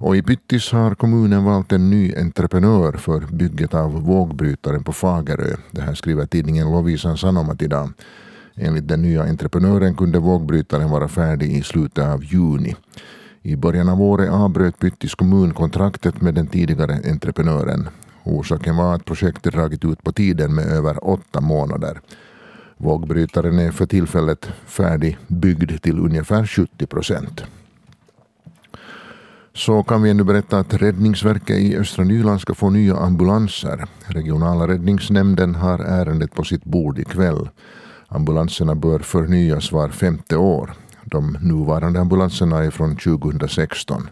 Och 0.00 0.16
i 0.16 0.22
Pyttis 0.22 0.72
har 0.72 0.94
kommunen 0.94 1.44
valt 1.44 1.72
en 1.72 1.90
ny 1.90 2.14
entreprenör 2.14 2.92
för 2.92 3.20
bygget 3.20 3.74
av 3.74 3.92
vågbrytaren 4.02 4.84
på 4.84 4.92
Fagerö. 4.92 5.56
Det 5.70 5.82
här 5.82 5.94
skriver 5.94 6.26
tidningen 6.26 6.72
Lovisan 6.72 7.18
Sanomat 7.18 7.62
idag. 7.62 7.92
Enligt 8.60 8.88
den 8.88 9.02
nya 9.02 9.22
entreprenören 9.22 9.94
kunde 9.94 10.18
vågbrytaren 10.18 10.90
vara 10.90 11.08
färdig 11.08 11.56
i 11.56 11.62
slutet 11.62 12.04
av 12.04 12.24
juni. 12.24 12.76
I 13.42 13.56
början 13.56 13.88
av 13.88 14.02
året 14.02 14.30
avbröt 14.30 14.78
Pyttis 14.78 15.14
kommun 15.14 15.54
kontraktet 15.54 16.20
med 16.20 16.34
den 16.34 16.46
tidigare 16.46 17.00
entreprenören. 17.10 17.88
Orsaken 18.24 18.76
var 18.76 18.94
att 18.94 19.04
projektet 19.04 19.54
dragit 19.54 19.84
ut 19.84 20.02
på 20.02 20.12
tiden 20.12 20.54
med 20.54 20.66
över 20.66 21.08
åtta 21.08 21.40
månader. 21.40 22.00
Vågbrytaren 22.76 23.58
är 23.58 23.70
för 23.70 23.86
tillfället 23.86 24.48
färdigbyggd 24.66 25.82
till 25.82 25.98
ungefär 25.98 26.46
70 26.46 26.86
procent. 26.86 27.42
Så 29.54 29.82
kan 29.82 30.02
vi 30.02 30.10
ännu 30.10 30.24
berätta 30.24 30.58
att 30.58 30.74
Räddningsverket 30.74 31.58
i 31.58 31.76
Östra 31.76 32.04
Nyland 32.04 32.40
ska 32.40 32.54
få 32.54 32.70
nya 32.70 32.96
ambulanser. 32.96 33.86
Regionala 34.06 34.68
räddningsnämnden 34.68 35.54
har 35.54 35.78
ärendet 35.78 36.34
på 36.34 36.44
sitt 36.44 36.64
bord 36.64 36.98
ikväll. 36.98 37.48
Ambulanserna 38.10 38.74
bör 38.74 38.98
förnyas 38.98 39.72
var 39.72 39.88
femte 39.88 40.36
år. 40.36 40.74
De 41.04 41.38
nuvarande 41.42 42.00
ambulanserna 42.00 42.64
är 42.64 42.70
från 42.70 42.96
2016. 42.96 44.08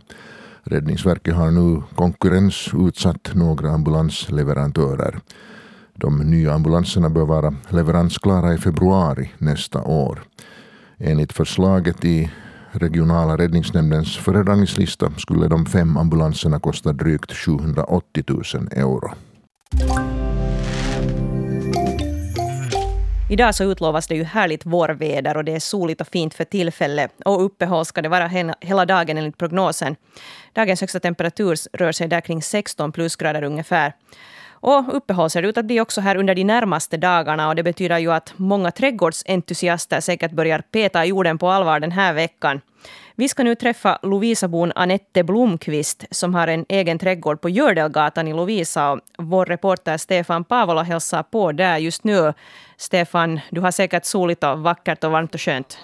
Räddningsverket 0.62 1.34
har 1.34 1.50
nu 1.50 1.82
konkurrensutsatt 1.94 3.30
några 3.34 3.70
ambulansleverantörer. 3.70 5.20
De 5.94 6.18
nya 6.18 6.52
ambulanserna 6.52 7.10
bör 7.10 7.24
vara 7.24 7.54
leveransklara 7.68 8.54
i 8.54 8.58
februari 8.58 9.32
nästa 9.38 9.82
år. 9.82 10.22
Enligt 10.98 11.32
förslaget 11.32 12.04
i 12.04 12.30
regionala 12.72 13.36
räddningsnämndens 13.36 14.16
föredragningslista 14.16 15.12
skulle 15.16 15.48
de 15.48 15.66
fem 15.66 15.96
ambulanserna 15.96 16.60
kosta 16.60 16.92
drygt 16.92 17.32
780 17.32 18.24
000 18.28 18.42
euro. 18.70 19.10
Idag 23.28 23.54
så 23.54 23.64
utlovas 23.64 24.06
det 24.06 24.14
ju 24.14 24.24
härligt 24.24 24.66
vårväder 24.66 25.36
och 25.36 25.44
det 25.44 25.52
är 25.52 25.60
soligt 25.60 26.00
och 26.00 26.08
fint 26.08 26.34
för 26.34 26.44
tillfället. 26.44 27.12
Och 27.24 27.44
uppehåll 27.44 27.84
ska 27.84 28.02
det 28.02 28.08
vara 28.08 28.26
hela 28.60 28.86
dagen 28.86 29.18
enligt 29.18 29.38
prognosen. 29.38 29.96
Dagens 30.52 30.80
högsta 30.80 31.00
temperatur 31.00 31.56
rör 31.72 31.92
sig 31.92 32.08
där 32.08 32.20
kring 32.20 32.42
16 32.42 32.92
plusgrader 32.92 33.42
ungefär. 33.42 33.92
Och 34.50 34.96
uppehåll 34.96 35.30
ser 35.30 35.42
det 35.42 35.48
ut 35.48 35.58
att 35.58 35.64
bli 35.64 35.80
också 35.80 36.00
här 36.00 36.16
under 36.16 36.34
de 36.34 36.44
närmaste 36.44 36.96
dagarna 36.96 37.48
och 37.48 37.56
det 37.56 37.62
betyder 37.62 37.98
ju 37.98 38.12
att 38.12 38.32
många 38.36 38.70
trädgårdsentusiaster 38.70 40.00
säkert 40.00 40.32
börjar 40.32 40.58
peta 40.58 41.04
i 41.04 41.08
jorden 41.08 41.38
på 41.38 41.50
allvar 41.50 41.80
den 41.80 41.92
här 41.92 42.12
veckan. 42.12 42.60
Vi 43.18 43.28
ska 43.28 43.42
nu 43.44 43.54
träffa 43.54 43.98
Lovisabon 44.02 44.72
Anette 44.74 45.24
Blomqvist 45.24 46.04
som 46.10 46.34
har 46.34 46.48
en 46.48 46.64
egen 46.68 46.98
trädgård 46.98 47.40
på 47.40 47.48
Gördelgatan 47.48 48.28
i 48.28 48.32
Lovisa. 48.32 48.92
Och 48.92 49.00
vår 49.18 49.46
reporter 49.46 49.96
Stefan 49.96 50.44
Pavola 50.44 50.82
hälsar 50.82 51.22
på 51.22 51.52
där 51.52 51.78
just 51.78 52.04
nu. 52.04 52.32
Stefan, 52.76 53.40
du 53.50 53.60
har 53.60 53.70
säkert 53.70 54.04
soligt 54.04 54.44
och 54.44 54.58
vackert 54.58 55.04
och 55.04 55.10
varmt 55.10 55.34
och 55.34 55.40
skönt. 55.40 55.78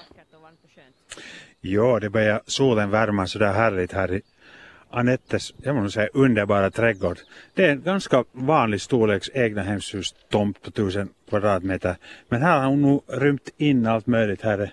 Ja, 1.61 2.01
det 2.01 2.11
börjar 2.11 2.43
solen 2.47 2.91
värma 2.91 3.27
så 3.27 3.39
där 3.39 3.53
härligt 3.53 3.93
här 3.93 4.13
i 4.13 4.23
Anettes, 4.91 5.55
jag 5.63 5.77
måste 5.77 5.95
säga 5.95 6.09
underbara 6.15 6.71
trädgård. 6.71 7.19
Det 7.55 7.65
är 7.65 7.73
en 7.73 7.83
ganska 7.83 8.25
vanlig 8.33 8.81
storleks 8.81 9.31
egnahemshus 9.35 10.15
tomt 10.31 10.63
på 10.63 10.71
tusen 10.71 11.09
kvadratmeter. 11.29 11.97
Men 12.29 12.43
här 12.43 12.61
har 12.61 12.67
hon 12.67 12.83
nog 12.83 13.03
rymt 13.09 13.49
in 13.57 13.87
allt 13.87 14.07
möjligt. 14.07 14.43
Här 14.43 14.59
är 14.59 14.73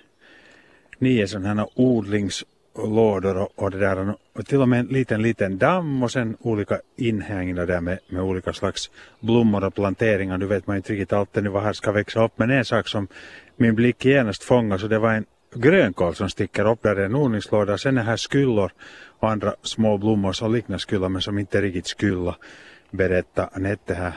nio 0.99 1.27
sådana 1.27 1.61
här 1.61 1.69
odlingslådor 1.75 3.37
och, 3.37 3.51
och 3.55 3.71
det 3.71 3.79
där. 3.79 4.15
Och 4.35 4.45
till 4.45 4.61
och 4.61 4.69
med 4.69 4.79
en 4.79 4.85
liten, 4.85 5.21
liten 5.21 5.57
damm 5.57 6.03
och 6.03 6.11
sen 6.11 6.37
olika 6.39 6.79
inhägnader 6.97 7.67
där 7.73 7.81
med, 7.81 7.99
med 8.09 8.21
olika 8.21 8.53
slags 8.53 8.89
blommor 9.19 9.63
och 9.63 9.75
planteringar. 9.75 10.37
Nu 10.37 10.45
vet 10.45 10.67
man 10.67 10.75
inte 10.75 10.93
riktigt 10.93 11.13
alltid 11.13 11.47
vad 11.47 11.63
här 11.63 11.73
ska 11.73 11.91
växa 11.91 12.25
upp. 12.25 12.31
Men 12.35 12.51
en 12.51 12.65
sak 12.65 12.87
som 12.87 13.07
min 13.57 13.75
blick 13.75 14.05
genast 14.05 14.43
fångade 14.43 14.81
så 14.81 14.87
det 14.87 14.99
var 14.99 15.13
en 15.13 15.25
grönkål 15.55 16.15
som 16.15 16.29
sticker 16.29 16.71
upp 16.71 16.83
där 16.83 16.95
är 16.95 17.05
en 17.05 17.15
odlingslåda. 17.15 17.77
Sen 17.77 17.97
är 17.97 18.03
här 18.03 18.17
skyllor 18.17 18.71
och 19.19 19.31
andra 19.31 19.55
små 19.63 19.97
blommor 19.97 20.33
som 20.33 20.53
liknar 20.53 20.77
skylla 20.77 21.09
men 21.09 21.21
som 21.21 21.39
inte 21.39 21.57
är 21.57 21.61
riktigt 21.61 21.99
skylla. 21.99 22.35
Berätta 22.91 23.49
Anette 23.53 23.93
här 23.93 24.13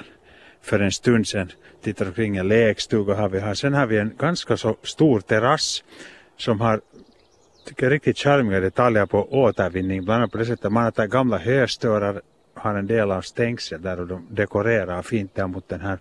för 0.62 0.80
en 0.80 0.92
stund 0.92 1.26
sedan. 1.26 1.50
Tittar 1.82 2.06
omkring 2.06 2.36
en 2.36 2.48
lekstuga 2.48 3.14
har 3.14 3.28
vi 3.28 3.40
här. 3.40 3.54
Sen 3.54 3.74
har 3.74 3.86
vi 3.86 3.98
en 3.98 4.16
ganska 4.18 4.56
så 4.56 4.76
stor 4.82 5.20
terrass 5.20 5.84
som 6.42 6.60
har 6.60 6.80
tycker 7.66 7.90
riktigt 7.90 8.18
charmiga 8.18 8.60
detaljer 8.60 9.06
på 9.06 9.28
återvinning. 9.42 10.04
Bland 10.04 10.18
annat 10.18 10.32
på 10.32 10.38
det 10.38 10.46
sättet 10.46 10.64
att 10.64 10.72
man 10.72 10.84
har 10.84 10.90
tagit 10.90 11.10
gamla 11.10 11.38
höstörar 11.38 12.20
har 12.54 12.74
en 12.74 12.86
del 12.86 13.10
av 13.10 13.22
stängsel 13.22 13.82
där 13.82 14.00
och 14.00 14.06
de 14.06 14.26
dekorerar 14.30 15.02
fint 15.02 15.34
där 15.34 15.46
mot 15.46 15.68
den 15.68 15.80
här 15.80 15.98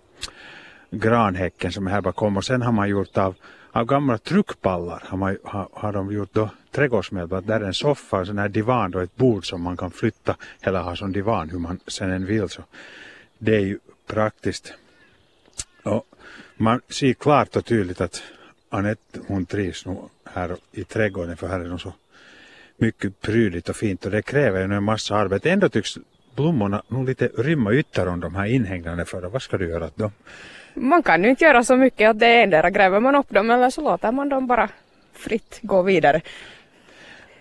granhäcken 0.90 1.72
som 1.72 1.86
är 1.86 1.90
här 1.90 2.00
bakom 2.00 2.36
och 2.36 2.44
sen 2.44 2.62
har 2.62 2.72
man 2.72 2.88
gjort 2.88 3.18
av 3.18 3.34
av 3.72 3.84
gamla 3.84 4.18
truckpallar 4.18 5.02
har, 5.06 5.18
man, 5.18 5.38
har, 5.44 5.68
har 5.72 5.92
de 5.92 6.12
gjort 6.12 6.32
då 6.32 6.50
trädgårdsmöbler. 6.70 7.40
Där 7.40 7.60
är 7.60 7.64
en 7.64 7.74
soffa, 7.74 8.18
en 8.18 8.26
sån 8.26 8.38
här 8.38 8.48
divan 8.48 8.94
och 8.94 9.02
ett 9.02 9.16
bord 9.16 9.48
som 9.48 9.62
man 9.62 9.76
kan 9.76 9.90
flytta 9.90 10.36
eller 10.60 10.80
ha 10.80 10.96
som 10.96 11.12
divan 11.12 11.50
hur 11.50 11.58
man 11.58 11.80
sen 11.86 12.10
än 12.10 12.26
vill. 12.26 12.48
Så 12.48 12.62
det 13.38 13.56
är 13.56 13.60
ju 13.60 13.78
praktiskt. 14.06 14.74
Och 15.82 16.04
man 16.56 16.80
ser 16.88 17.12
klart 17.12 17.56
och 17.56 17.64
tydligt 17.64 18.00
att 18.00 18.22
Anette 18.74 19.20
hon 19.28 19.46
trivs 19.46 19.86
nog 19.86 20.10
här 20.24 20.56
i 20.72 20.84
trädgården 20.84 21.36
för 21.36 21.48
här 21.48 21.60
är 21.60 21.68
de 21.68 21.78
så 21.78 21.92
mycket 22.76 23.20
prydligt 23.20 23.68
och 23.68 23.76
fint 23.76 24.04
och 24.04 24.10
det 24.10 24.22
kräver 24.22 24.58
ju 24.58 24.74
en 24.74 24.84
massa 24.84 25.16
arbete. 25.16 25.50
Ändå 25.50 25.68
tycks 25.68 25.98
blommorna 26.36 26.82
nog 26.88 27.08
lite 27.08 27.30
rymma 27.38 27.72
ytter 27.72 28.08
om 28.08 28.20
de 28.20 28.34
här 28.34 28.46
inhägnaderna 28.46 29.04
för 29.04 29.22
Vad 29.22 29.42
ska 29.42 29.58
du 29.58 29.68
göra 29.68 29.84
åt 29.84 29.96
dem? 29.96 30.10
man 30.74 31.02
kan 31.02 31.24
ju 31.24 31.30
inte 31.30 31.44
göra 31.44 31.64
så 31.64 31.76
mycket 31.76 32.10
att 32.10 32.18
det 32.18 32.26
är 32.26 32.42
endera 32.42 32.70
gräver 32.70 33.00
man 33.00 33.14
upp 33.14 33.30
dem 33.30 33.50
eller 33.50 33.70
så 33.70 33.80
låter 33.80 34.12
man 34.12 34.28
dem 34.28 34.46
bara 34.46 34.68
fritt 35.12 35.58
gå 35.62 35.82
vidare. 35.82 36.20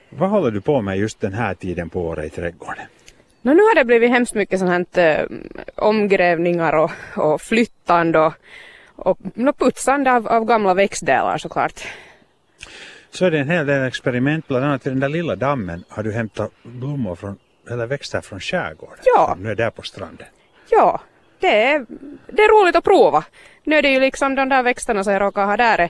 Vad 0.10 0.30
håller 0.30 0.52
du 0.52 0.62
på 0.62 0.82
med 0.82 0.98
just 0.98 1.22
den 1.22 1.34
här 1.34 1.54
tiden 1.54 1.90
på 1.90 2.02
året 2.02 2.26
i 2.26 2.30
trädgården? 2.30 2.86
No, 3.42 3.54
nu 3.54 3.62
har 3.62 3.76
det 3.76 3.86
blivit 3.86 4.10
hemskt 4.10 4.34
mycket 4.36 4.60
sånt 4.60 4.96
här 4.96 5.20
äh, 5.20 5.26
omgrävningar 5.76 6.74
och, 6.74 6.92
och 7.18 7.42
flyttande 7.42 8.20
och, 8.20 8.34
och 9.02 9.18
no, 9.34 9.54
putsande 9.54 10.14
av, 10.14 10.28
av 10.28 10.46
gamla 10.46 10.74
växtdelar 10.74 11.38
såklart. 11.38 11.88
Så 13.12 13.26
är 13.26 13.32
det 13.32 13.40
en 13.40 13.50
hel 13.50 13.66
del 13.66 13.88
experiment, 13.88 14.48
bland 14.48 14.66
annat 14.66 14.88
i 14.88 14.90
den 14.90 15.00
där 15.00 15.10
lilla 15.10 15.36
dammen 15.36 15.84
har 15.90 16.04
du 16.04 16.12
hämtat 16.12 16.52
blommor 16.64 17.16
från, 17.16 17.38
eller 17.70 17.86
växter 17.86 18.22
från 18.22 18.40
skärgården. 18.40 19.04
Ja. 19.04 19.38
Nu 19.40 19.52
är 19.52 19.56
där 19.56 19.70
på 19.70 19.82
stranden. 19.82 20.28
Ja, 20.70 21.02
det 21.40 21.64
är, 21.64 21.86
det 22.28 22.42
är 22.42 22.62
roligt 22.62 22.76
att 22.76 22.84
prova. 22.84 23.24
Nu 23.64 23.76
är 23.76 23.82
det 23.82 23.90
ju 23.90 24.00
liksom 24.00 24.36
de 24.36 24.50
där 24.50 24.64
växterna 24.64 25.04
som 25.04 25.14
jag 25.14 25.22
råkar 25.22 25.46
ha 25.46 25.58
där 25.58 25.90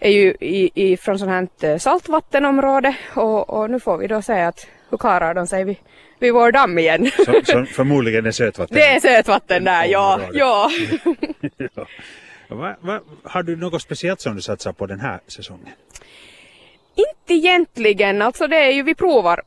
är, 0.00 0.10
ju 0.10 0.34
i, 0.40 0.70
i, 0.74 0.96
från 0.96 1.18
sånt 1.18 1.30
här 1.30 1.70
eh, 1.70 1.78
saltvattenområde 1.78 2.96
och, 3.14 3.50
och 3.50 3.70
nu 3.70 3.80
får 3.80 3.98
vi 3.98 4.06
då 4.06 4.22
se 4.22 4.40
att 4.40 4.66
hur 4.90 4.98
klarar 4.98 5.34
de 5.34 5.46
sig 5.46 5.64
vid, 5.64 5.76
vid 6.18 6.32
vår 6.32 6.52
damm 6.52 6.78
igen. 6.78 7.10
Så, 7.16 7.40
så 7.44 7.64
förmodligen 7.64 8.26
är 8.26 8.30
sötvatten? 8.30 8.74
Det 8.74 8.86
är 8.86 9.00
sötvatten 9.00 9.64
där, 9.64 9.84
ja. 9.84 10.20
ja. 10.32 10.70
Va, 12.48 12.76
va, 12.80 13.00
har 13.22 13.42
du 13.42 13.56
något 13.56 13.82
speciellt 13.82 14.20
som 14.20 14.34
du 14.34 14.42
satsar 14.42 14.72
på 14.72 14.86
den 14.86 15.00
här 15.00 15.20
säsongen? 15.26 15.72
Inte 16.94 17.34
egentligen, 17.34 18.22
alltså 18.22 18.46
det 18.46 18.56
är 18.56 18.70
ju 18.70 18.82
vi 18.82 18.94
provar 18.94 19.42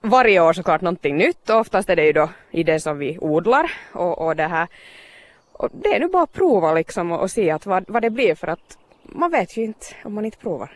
varje 0.00 0.40
år 0.40 0.52
såklart 0.52 0.80
någonting 0.80 1.16
nytt 1.16 1.50
och 1.50 1.56
oftast 1.56 1.88
är 1.88 1.96
det 1.96 2.06
ju 2.06 2.12
då 2.12 2.30
i 2.50 2.62
det 2.62 2.80
som 2.80 2.98
vi 2.98 3.18
odlar 3.20 3.72
och, 3.92 4.26
och 4.26 4.36
det 4.36 4.46
här. 4.46 4.68
Och 5.52 5.68
det 5.72 5.96
är 5.96 6.00
nu 6.00 6.08
bara 6.08 6.22
att 6.22 6.32
prova 6.32 6.74
liksom 6.74 7.12
och, 7.12 7.20
och 7.20 7.30
se 7.30 7.50
att 7.50 7.66
vad, 7.66 7.84
vad 7.88 8.02
det 8.02 8.10
blir 8.10 8.34
för 8.34 8.46
att 8.46 8.78
man 9.02 9.30
vet 9.30 9.56
ju 9.56 9.62
inte 9.64 9.86
om 10.04 10.14
man 10.14 10.24
inte 10.24 10.38
provar. 10.38 10.72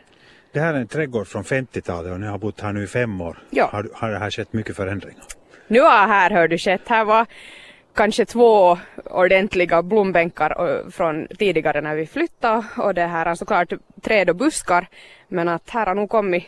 Det 0.52 0.61
här 0.61 0.75
är 0.75 0.78
en 0.78 0.88
trädgård 0.88 1.26
från 1.26 1.44
50-talet 1.44 2.12
och 2.12 2.20
ni 2.20 2.26
har 2.26 2.38
bott 2.38 2.61
här 2.61 2.73
nu 2.73 2.85
i 2.85 2.87
fem 2.87 3.20
år. 3.20 3.38
Ja. 3.50 3.68
Har, 3.73 3.90
har 3.94 4.11
det 4.11 4.18
här 4.18 4.30
skett 4.30 4.52
mycket 4.52 4.76
förändringar? 4.76 5.25
Nu 5.66 5.80
har 5.80 6.06
här 6.06 6.30
hör 6.30 6.49
du 6.49 6.58
skett, 6.58 6.88
här 6.88 7.04
var 7.04 7.26
kanske 7.99 8.25
två 8.25 8.78
ordentliga 9.05 9.83
blombänkar 9.83 10.90
från 10.90 11.28
tidigare 11.38 11.81
när 11.81 11.95
vi 11.95 12.07
flyttade 12.07 12.64
och 12.76 12.95
det 12.95 13.07
här 13.07 13.26
är 13.26 13.35
såklart 13.35 13.73
träd 14.02 14.31
och 14.31 14.37
buskar 14.37 14.87
men 15.28 15.49
att 15.49 15.71
här 15.71 15.87
har 15.87 15.95
nog 15.95 16.11
kommit 16.11 16.45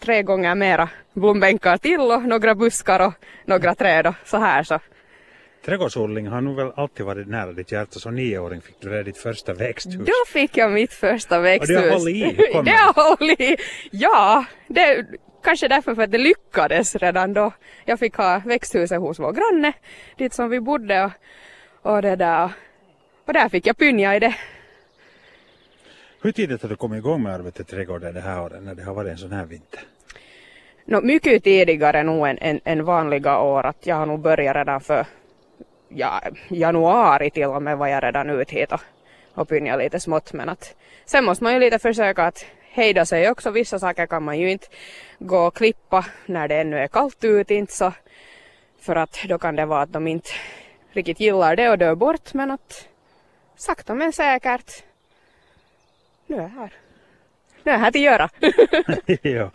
tre 0.00 0.22
gånger 0.22 0.54
mera 0.54 0.88
blombänkar 1.12 1.76
till 1.76 2.00
och 2.00 2.22
några 2.22 2.54
buskar 2.54 3.06
och 3.06 3.14
några 3.44 3.74
träd 3.74 4.06
och 4.06 4.14
så 4.24 4.36
här 4.36 4.62
så. 4.62 4.78
Trädgårdsodling 5.64 6.26
har 6.26 6.40
nog 6.40 6.56
väl 6.56 6.72
alltid 6.76 7.06
varit 7.06 7.28
nära 7.28 7.52
ditt 7.52 7.72
hjärta. 7.72 7.98
Som 7.98 8.14
nioåring 8.14 8.60
fick 8.60 8.80
du 8.80 9.02
ditt 9.02 9.18
första 9.18 9.54
växthus. 9.54 9.94
Då 9.94 10.12
fick 10.32 10.56
jag 10.56 10.72
mitt 10.72 10.92
första 10.92 11.40
växthus. 11.40 11.76
Och 11.76 11.82
det 11.84 11.90
har 11.90 11.98
hållit 11.98 12.16
i? 12.16 12.62
det 12.64 12.70
har 12.70 13.16
hållit 13.16 13.40
i. 13.40 13.56
Ja, 13.90 14.44
det 14.68 15.06
kanske 15.46 15.68
därför 15.68 15.94
för 15.94 16.02
att 16.02 16.10
det 16.10 16.18
lyckades 16.18 16.96
redan 16.96 17.32
då. 17.32 17.52
Jag 17.84 17.98
fick 17.98 18.14
ha 18.16 18.42
växthuset 18.44 19.00
hos 19.00 19.18
vår 19.18 19.32
granne, 19.32 19.72
dit 20.18 20.32
som 20.34 20.50
vi 20.50 20.60
bodde 20.60 21.04
och, 21.04 21.12
och 21.92 22.02
det 22.02 22.16
där. 22.16 22.50
Och 23.26 23.32
där 23.32 23.48
fick 23.48 23.66
jag 23.66 23.76
pynja 23.76 24.16
i 24.16 24.18
det. 24.18 24.34
Hur 26.22 26.32
tidigt 26.32 26.62
har 26.62 26.68
du 26.68 26.76
kommit 26.76 26.98
igång 26.98 27.22
med 27.22 27.34
arbetet 27.34 27.60
i 27.60 27.70
trädgården 27.70 28.14
det 28.14 28.20
här 28.20 28.42
året 28.42 28.62
när 28.62 28.74
det 28.74 28.82
har 28.82 28.94
varit 28.94 29.10
en 29.10 29.18
sån 29.18 29.32
här 29.32 29.46
vinter? 29.46 29.80
No, 30.84 31.00
mycket 31.00 31.44
tidigare 31.44 32.02
nog 32.02 32.28
än, 32.28 32.38
än, 32.38 32.60
än 32.64 32.84
vanliga 32.84 33.38
år. 33.38 33.66
Att 33.66 33.86
jag 33.86 33.96
har 33.96 34.06
nog 34.06 34.20
börjat 34.20 34.56
redan 34.56 34.80
för 34.80 35.06
ja, 35.88 36.22
januari 36.48 37.30
till 37.30 37.44
och 37.46 37.62
med 37.62 37.78
var 37.78 37.86
jag 37.86 38.02
redan 38.02 38.30
ut 38.30 38.50
hit 38.50 38.72
och, 38.72 38.80
och 39.34 39.48
pynja 39.48 39.76
lite 39.76 40.00
smått. 40.00 40.32
Men 40.32 40.48
att 40.48 40.74
sen 41.04 41.24
måste 41.24 41.44
man 41.44 41.52
ju 41.54 41.60
lite 41.60 41.78
försöka 41.78 42.24
att 42.24 42.46
hejda 42.76 43.06
sig 43.06 43.30
också. 43.30 43.50
Vissa 43.50 43.78
saker 43.78 44.06
kan 44.06 44.22
man 44.22 44.38
ju 44.38 44.50
inte 44.50 44.66
gå 45.18 45.38
och 45.38 45.56
klippa 45.56 46.06
när 46.26 46.48
det 46.48 46.60
ännu 46.60 46.78
är 46.78 46.88
kallt 46.88 47.24
ut 47.24 47.50
inte 47.50 47.72
så. 47.72 47.92
För 48.80 48.96
att 48.96 49.18
då 49.28 49.38
kan 49.38 49.56
det 49.56 49.66
vara 49.66 49.82
att 49.82 49.92
de 49.92 50.06
inte 50.06 50.30
riktigt 50.92 51.20
gillar 51.20 51.56
det 51.56 51.70
och 51.70 51.78
dör 51.78 51.94
bort 51.94 52.34
men 52.34 52.50
att 52.50 52.88
sakta 53.56 53.94
men 53.94 54.12
säkert 54.12 54.82
nu 56.26 56.36
är 56.36 56.40
jag 56.40 56.48
här. 56.48 56.72
Nu 57.62 57.72
är 57.72 57.74
jag 57.74 57.80
här 57.80 57.90
till 57.90 58.02
göra. 58.02 58.30
ja. 59.22 59.50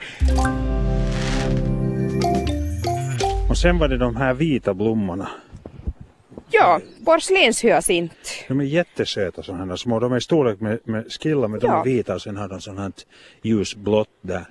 Och 3.50 3.58
sen 3.58 3.80
var 3.80 3.88
det 3.88 3.98
de 3.98 4.16
här 4.16 4.34
vita 4.34 4.74
blommorna 4.74 5.30
ja, 6.52 6.82
porslinshyacint. 7.06 8.12
De 8.48 8.60
är 8.60 8.64
jättesöta 8.64 9.44
sådana 9.44 9.66
här 9.66 9.76
små. 9.76 10.00
De 10.00 10.14
är 10.14 10.18
i 10.18 10.22
storlek 10.22 10.60
med, 10.60 10.80
med 10.84 11.12
skilla 11.14 11.48
men 11.48 11.60
de 11.60 11.68
Ja. 11.68 11.80
är 11.80 11.84
vita 11.84 12.14
och 12.16 12.22
sen 12.22 12.38
har 12.38 12.48
de 12.48 12.62
sånt 12.62 12.80
här 12.80 12.92
ljusblått 13.42 14.10
där. 14.22 14.46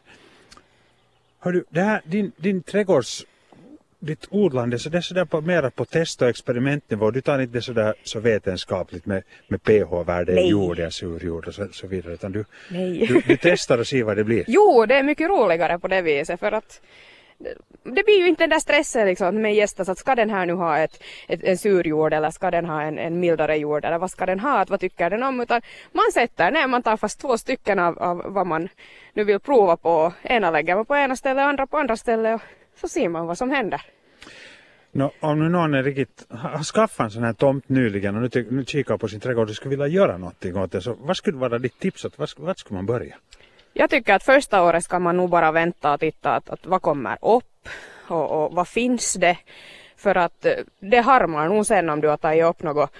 Hör 1.41 1.53
du, 1.53 1.65
det 1.71 1.81
här, 1.81 2.01
din, 2.05 2.33
din 2.37 2.63
trädgårds, 2.63 3.27
ditt 3.99 4.27
odlande, 4.31 4.79
så 4.79 4.89
det 4.89 4.99
är 4.99 5.03
sådär 5.03 5.25
på, 5.25 5.41
mera 5.41 5.71
på 5.71 5.85
test 5.85 6.23
och 6.23 6.29
experimentnivå. 6.29 7.11
Du 7.11 7.21
tar 7.21 7.39
inte 7.39 7.53
det 7.59 7.63
sådär 7.63 7.95
så 8.05 8.21
vetenskapligt 8.21 9.07
med, 9.07 9.23
med 9.49 9.63
pH-värde 9.63 10.41
i 10.41 10.49
jorden, 10.49 10.91
surjord 10.93 11.49
och 11.49 11.55
så, 11.55 11.69
så 11.73 11.87
vidare. 11.87 12.15
Utan 12.15 12.33
du, 12.33 12.45
du, 12.69 13.23
du 13.27 13.37
testar 13.43 13.79
och 13.79 13.87
ser 13.87 14.03
vad 14.03 14.17
det 14.17 14.25
blir. 14.25 14.45
Jo, 14.49 14.87
det 14.87 14.95
är 14.95 15.03
mycket 15.03 15.29
roligare 15.29 15.79
på 15.79 15.89
det 15.89 16.03
viset 16.03 16.41
för 16.41 16.53
att 16.53 16.81
det- 17.83 18.05
blir 18.05 18.19
ju 18.19 18.29
inte 18.29 18.43
den 18.43 18.51
där 18.51 18.59
stressen 18.59 19.07
liksom 19.07 19.43
med 19.43 19.55
gästas 19.55 19.89
att 19.89 19.99
ska 19.99 20.15
den 20.15 20.31
här 20.31 20.47
nu 20.47 20.53
ha 20.53 20.79
ett, 20.79 21.03
ett, 21.29 21.45
en 21.45 21.59
sur 21.59 21.87
jord 21.87 22.13
eller 22.15 22.31
ska 22.31 22.51
den 22.51 22.65
ha 22.65 22.83
en, 22.83 22.99
en 22.99 23.21
mildare 23.21 23.57
jord 23.57 23.85
eller 23.85 23.99
vad 23.99 24.11
ska 24.11 24.27
den 24.27 24.41
ha, 24.41 24.59
att 24.59 24.71
vad 24.71 24.81
tycker 24.81 25.11
den 25.11 25.23
om 25.23 25.41
utan 25.41 25.61
man 25.93 26.13
sätter 26.15 26.51
ner, 26.51 26.67
man 26.67 26.83
tar 26.83 26.97
fast 26.97 27.21
två 27.21 27.39
stycken 27.39 27.79
av, 27.79 27.99
av 27.99 28.23
vad 28.27 28.47
man 28.47 28.69
nu 29.15 29.25
vill 29.25 29.41
prova 29.41 29.77
på. 29.77 30.13
Ena 30.23 30.51
lägger 30.51 30.77
man 30.77 30.87
på 30.87 30.97
ena 30.97 31.17
stället, 31.17 31.43
andra 31.43 31.67
på 31.67 31.79
andra 31.79 31.97
stället 31.97 32.35
och 32.35 32.79
så 32.81 32.89
ser 32.89 33.09
man 33.09 33.27
vad 33.27 33.39
som 33.39 33.51
händer. 33.51 33.83
No, 34.93 35.11
om 35.21 35.39
nu 35.39 35.49
någon 35.49 35.75
är 35.75 35.83
riktigt, 35.83 36.27
har 36.31 36.65
skaffat 36.65 37.05
en 37.05 37.11
sån 37.11 37.25
här 37.25 37.33
tomt 37.33 37.69
nyligen 37.69 38.17
och 38.17 38.23
nu, 38.37 38.47
nu 38.51 38.65
kikar 38.65 38.97
på 38.99 39.09
sin 39.09 39.21
trädgård 39.21 39.49
och 39.49 39.55
skulle 39.55 39.71
vilja 39.71 39.87
göra 39.87 40.19
någonting 40.19 40.57
åt 40.57 40.73
det, 40.73 40.81
så 40.81 40.97
vad 41.01 41.17
skulle 41.17 41.39
vara 41.39 41.59
ditt 41.59 41.79
tips? 41.79 42.05
Att, 42.05 42.19
vad, 42.19 42.29
vad 42.37 42.47
vart 42.47 42.71
man 42.71 42.87
börja? 42.87 43.17
Jag 43.73 43.91
tycker 43.91 44.15
att 44.15 44.23
första 44.23 44.63
året 44.63 44.85
ska 44.85 44.99
man 44.99 45.17
nog 45.17 45.31
bara 45.31 45.53
vänta 45.53 45.95
och 45.95 46.01
titta 46.01 46.35
att, 46.35 46.51
att 46.51 46.67
vad 46.67 46.83
kommer 46.83 47.19
upp 47.21 47.69
och, 48.09 48.31
och 48.31 48.55
vad 48.55 48.69
finns 48.69 49.15
det. 49.15 49.37
För 49.97 50.15
att 50.15 50.45
eh, 50.45 50.53
det 50.81 51.01
harmar 51.01 51.49
nog 51.49 51.67
sen 51.67 51.91
om 51.91 52.01
du 52.01 52.09
har 52.09 52.17
tagit 52.17 52.45
upp 52.45 52.63
något, 52.63 52.91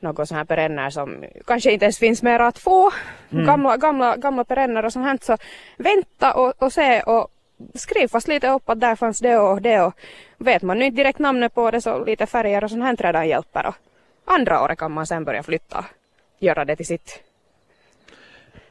något 0.00 0.28
sån 0.28 0.36
här 0.36 0.44
perenner 0.44 0.90
som 0.90 1.24
kanske 1.46 1.72
inte 1.72 1.84
ens 1.84 1.98
finns 1.98 2.22
mer 2.22 2.40
att 2.40 2.58
få. 2.58 2.90
Gamla, 3.30 3.76
gamla, 3.76 4.16
gamla 4.16 4.44
perenner 4.44 4.84
och 4.84 4.92
sånt 4.92 5.06
här. 5.06 5.18
Så 5.22 5.36
vänta 5.76 6.34
och, 6.34 6.62
och 6.62 6.72
se 6.72 7.02
och 7.02 7.28
skriv 7.74 8.08
fast 8.08 8.28
lite 8.28 8.48
upp 8.48 8.68
att 8.68 8.80
där 8.80 8.96
fanns 8.96 9.18
det 9.18 9.36
och 9.36 9.62
det 9.62 9.80
och 9.80 9.94
vet 10.38 10.62
man 10.62 10.78
nu 10.78 10.84
inte 10.84 10.96
direkt 10.96 11.18
namnet 11.18 11.54
på 11.54 11.70
det 11.70 11.80
så 11.80 12.04
lite 12.04 12.26
färger 12.26 12.64
och 12.64 12.70
sånt 12.70 12.84
här 12.84 12.96
redan 12.96 13.28
hjälper. 13.28 13.66
Och 13.66 13.74
andra 14.24 14.62
året 14.62 14.78
kan 14.78 14.92
man 14.92 15.06
sen 15.06 15.24
börja 15.24 15.42
flytta. 15.42 15.84
Göra 16.38 16.64
det 16.64 16.76
till 16.76 16.86
sitt. 16.86 17.29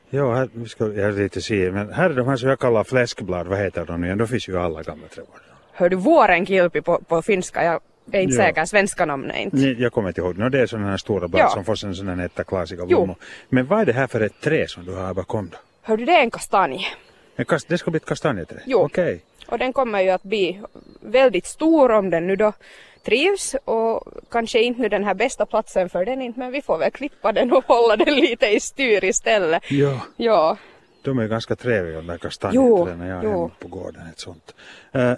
Ja, 0.10 0.34
här, 0.34 0.50
vi 0.54 0.70
ska, 0.70 0.94
jag 0.94 1.14
lite 1.18 1.42
se, 1.42 1.72
men 1.72 1.94
här 1.94 2.10
är 2.10 2.14
de 2.14 2.28
här 2.28 2.36
som 2.38 2.50
jag 2.50 2.60
kallar 2.60 2.84
fläskblad, 2.84 3.48
vad 3.48 3.60
heter 3.60 3.86
de 3.86 4.02
nu 4.02 4.08
igen? 4.08 4.18
De 4.18 4.28
finns 4.28 4.50
ju 4.50 4.54
i 4.54 4.58
alla 4.58 4.84
gamla 4.84 5.08
trädgårdar. 5.08 5.42
Hör 5.74 5.90
du 5.90 5.96
vårenkilpi 5.96 6.82
på, 6.82 7.00
på 7.08 7.22
finska? 7.22 7.64
Jag 7.64 7.82
är 8.12 8.22
inte 8.22 8.36
Ja. 8.36 8.42
säker, 8.44 8.66
svenska 8.66 9.06
namnet 9.06 9.36
är 9.36 9.40
inte. 9.40 9.58
Ni- 9.58 9.74
Jag 9.80 9.94
kommer 9.94 10.08
inte 10.10 10.22
ihåg, 10.22 10.38
no, 10.38 10.50
det 10.50 10.60
är 10.60 10.66
sådana 10.68 10.90
här 10.90 10.98
stora 10.98 11.28
blad 11.28 11.42
Ja. 11.42 11.50
som 11.50 11.64
får 11.66 11.76
sen 11.76 11.96
sådana 11.96 12.16
nätta 12.16 12.44
klasiga 12.44 12.86
blommor. 12.86 13.16
Men 13.50 13.66
vad 13.68 13.82
är 13.82 13.86
det 13.86 13.94
här 13.94 14.08
för 14.08 14.22
ett 14.22 14.42
trä 14.42 14.68
som 14.68 14.86
du 14.86 14.94
har 14.96 15.14
bakom 15.14 15.50
då? 15.52 15.58
Hör 15.82 15.98
du, 15.98 16.06
det 16.06 16.12
är 16.12 16.22
en 16.24 16.32
kastanj. 16.32 16.88
En 17.36 17.46
kast, 17.46 17.68
det 17.68 17.78
ska 17.78 17.92
bli 17.92 17.98
ett 17.98 18.06
kastanjeträ? 18.06 18.58
Jo. 18.66 18.80
Okej. 18.80 19.22
Och 19.48 19.58
den 19.60 19.74
kommer 19.74 20.02
ju 20.02 20.10
att 20.10 20.24
bli 20.24 20.62
väldigt 21.02 21.46
stor 21.46 21.92
om 21.92 22.10
den 22.10 22.28
nu 22.28 22.36
då 22.36 22.54
trivs 23.04 23.56
och 23.66 24.08
kanske 24.32 24.62
inte 24.62 24.82
nu 24.82 24.90
den 24.90 25.04
här 25.04 25.14
bästa 25.14 25.46
platsen 25.46 25.90
för 25.90 26.06
den 26.06 26.22
inte 26.22 26.40
men 26.40 26.52
vi 26.52 26.62
får 26.62 26.78
väl 26.78 26.92
klippa 26.92 27.32
den 27.32 27.52
och 27.52 27.66
hålla 27.66 27.96
den 27.96 28.16
lite 28.16 28.48
i 28.48 28.60
styr 28.60 29.04
istället. 29.04 29.72
Ja, 29.72 30.00
Ja, 30.18 30.58
de 31.02 31.20
är 31.20 31.28
ganska 31.28 31.56
trevliga 31.56 31.96
de 31.96 32.08
där 32.08 32.18
kastanjeträden. 32.18 33.08
Jag 33.08 33.24
jo. 33.24 33.30
hemma 33.30 33.52
på 33.60 33.68
gården. 33.68 34.08
Ett 34.08 34.20
sånt. 34.20 34.56
Eh, 34.92 35.14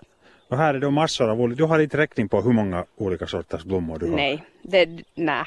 och 0.50 0.58
här 0.58 0.74
är 0.74 0.80
då 0.80 0.92
massor 0.92 1.30
av 1.30 1.42
olika, 1.42 1.58
du 1.58 1.64
har 1.64 1.80
inte 1.80 1.98
räkning 1.98 2.30
på 2.30 2.42
hur 2.42 2.52
många 2.52 2.86
olika 2.98 3.28
sorters 3.28 3.64
blommor 3.64 4.00
du 4.00 4.10
har. 4.10 4.16
nej, 4.16 4.44
det, 4.62 4.90
nej. 5.16 5.46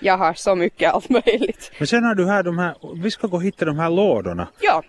Jag 0.00 0.18
har 0.18 0.34
så 0.34 0.54
mycket 0.54 0.92
allt 0.92 1.08
möjligt. 1.08 1.72
Men 1.78 1.86
sen 1.86 2.04
har 2.04 2.14
du 2.14 2.26
här 2.26 2.42
de 2.42 2.58
här, 2.58 2.74
vi 3.02 3.10
ska 3.10 3.26
gå 3.26 3.36
och 3.36 3.42
hitta 3.42 3.64
de 3.64 3.78
här 3.78 3.90
lådorna. 3.90 4.48
Ja, 4.60 4.82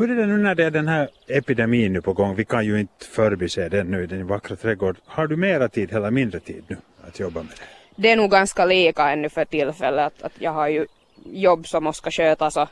Hur 0.00 0.10
är 0.10 0.14
det 0.14 0.26
nu 0.26 0.36
när 0.36 0.54
det 0.54 0.64
är 0.64 0.70
den 0.70 0.88
här 0.88 1.08
epidemin 1.28 1.92
nu 1.92 2.00
på 2.02 2.12
gång? 2.12 2.34
Vi 2.34 2.44
kan 2.44 2.66
ju 2.66 2.80
inte 2.80 3.04
förbise 3.04 3.68
den 3.68 3.86
nu 3.86 4.02
i 4.02 4.06
din 4.06 4.26
vackra 4.26 4.56
trädgård. 4.56 4.96
Har 5.06 5.26
du 5.26 5.36
mera 5.36 5.68
tid 5.68 5.92
eller 5.92 6.10
mindre 6.10 6.40
tid 6.40 6.64
nu 6.66 6.76
att 7.08 7.20
jobba 7.20 7.42
med 7.42 7.50
det? 7.50 8.02
det 8.02 8.10
är 8.10 8.16
nog 8.16 8.30
ganska 8.30 8.64
lika 8.64 9.10
ännu 9.10 9.28
för 9.28 9.44
tillfället 9.44 10.06
att, 10.06 10.22
att 10.22 10.32
jag 10.38 10.50
har 10.50 10.68
ju 10.68 10.86
jobb 11.32 11.66
som 11.66 11.84
måste 11.84 12.10
skötas 12.10 12.56
och, 12.56 12.68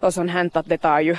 och 0.00 0.14
sånt 0.14 0.30
hänt 0.30 0.56
att 0.56 0.68
det 0.68 0.78
tar 0.78 1.00
ju 1.00 1.16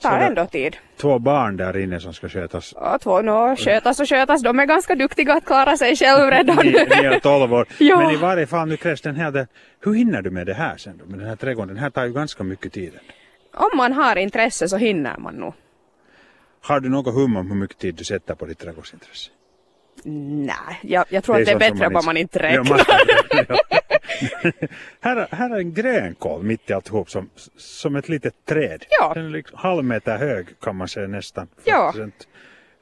tar 0.00 0.20
Så 0.20 0.26
ändå 0.26 0.46
tid. 0.46 0.76
Två 0.96 1.18
barn 1.18 1.56
där 1.56 1.76
inne 1.76 2.00
som 2.00 2.14
ska 2.14 2.28
skötas. 2.28 2.74
Ja, 2.76 2.98
två 3.02 3.22
nå, 3.22 3.56
skötas 3.56 4.00
och 4.00 4.08
skötas, 4.08 4.42
de 4.42 4.58
är 4.58 4.66
ganska 4.66 4.94
duktiga 4.94 5.34
att 5.34 5.44
klara 5.44 5.76
sig 5.76 5.96
själv 5.96 6.30
redan. 6.30 6.56
Ni, 6.56 6.72
ni 6.72 7.06
är 7.06 7.18
12 7.18 7.54
år. 7.54 7.66
Ja. 7.78 7.98
Men 7.98 8.10
i 8.10 8.16
varje 8.16 8.46
fall 8.46 8.68
nu 8.68 8.76
krävs 8.76 9.00
den 9.00 9.16
här. 9.16 9.46
Hur 9.84 9.94
hinner 9.94 10.22
du 10.22 10.30
med 10.30 10.46
det 10.46 10.54
här 10.54 10.76
sen 10.76 10.96
då? 10.98 11.10
Med 11.10 11.18
den 11.18 11.28
här 11.28 11.36
trädgården? 11.36 11.68
Den 11.68 11.82
här 11.82 11.90
tar 11.90 12.04
ju 12.04 12.12
ganska 12.12 12.44
mycket 12.44 12.72
tid. 12.72 12.92
Om 13.54 13.76
man 13.76 13.92
har 13.92 14.16
intresse 14.16 14.68
så 14.68 14.76
hinner 14.76 15.18
man 15.18 15.34
nog. 15.34 15.54
Har 16.60 16.80
du 16.80 16.88
något 16.88 17.14
hum 17.14 17.36
om 17.36 17.48
hur 17.50 17.56
mycket 17.56 17.78
tid 17.78 17.94
du 17.94 18.04
sätter 18.04 18.34
på 18.34 18.46
ditt 18.46 18.58
trädgårdsintresse? 18.58 19.30
Nej, 20.04 20.56
jag, 20.82 21.04
jag 21.08 21.24
tror 21.24 21.36
att 21.40 21.44
det 21.46 21.52
är 21.52 21.58
bättre 21.58 21.86
om 21.86 22.04
man 22.04 22.16
inte 22.16 22.38
Ja, 22.38 22.44
räknar. 22.44 22.64
man- 22.64 23.46
ja. 23.48 23.56
här, 25.00 25.26
här 25.30 25.50
är 25.50 25.58
en 25.58 25.74
grönkål 25.74 26.42
mitt 26.42 26.70
i 26.70 26.72
alltihop 26.72 27.10
som, 27.10 27.30
som 27.56 27.96
ett 27.96 28.08
litet 28.08 28.44
träd. 28.44 28.84
Ja. 29.00 29.12
Den 29.14 29.26
är 29.26 29.30
liksom 29.30 29.58
halv 29.58 29.84
meter 29.84 30.16
hög 30.18 30.60
kan 30.60 30.76
man 30.76 30.88
säga 30.88 31.06
nästan. 31.08 31.48
Ja. 31.64 31.94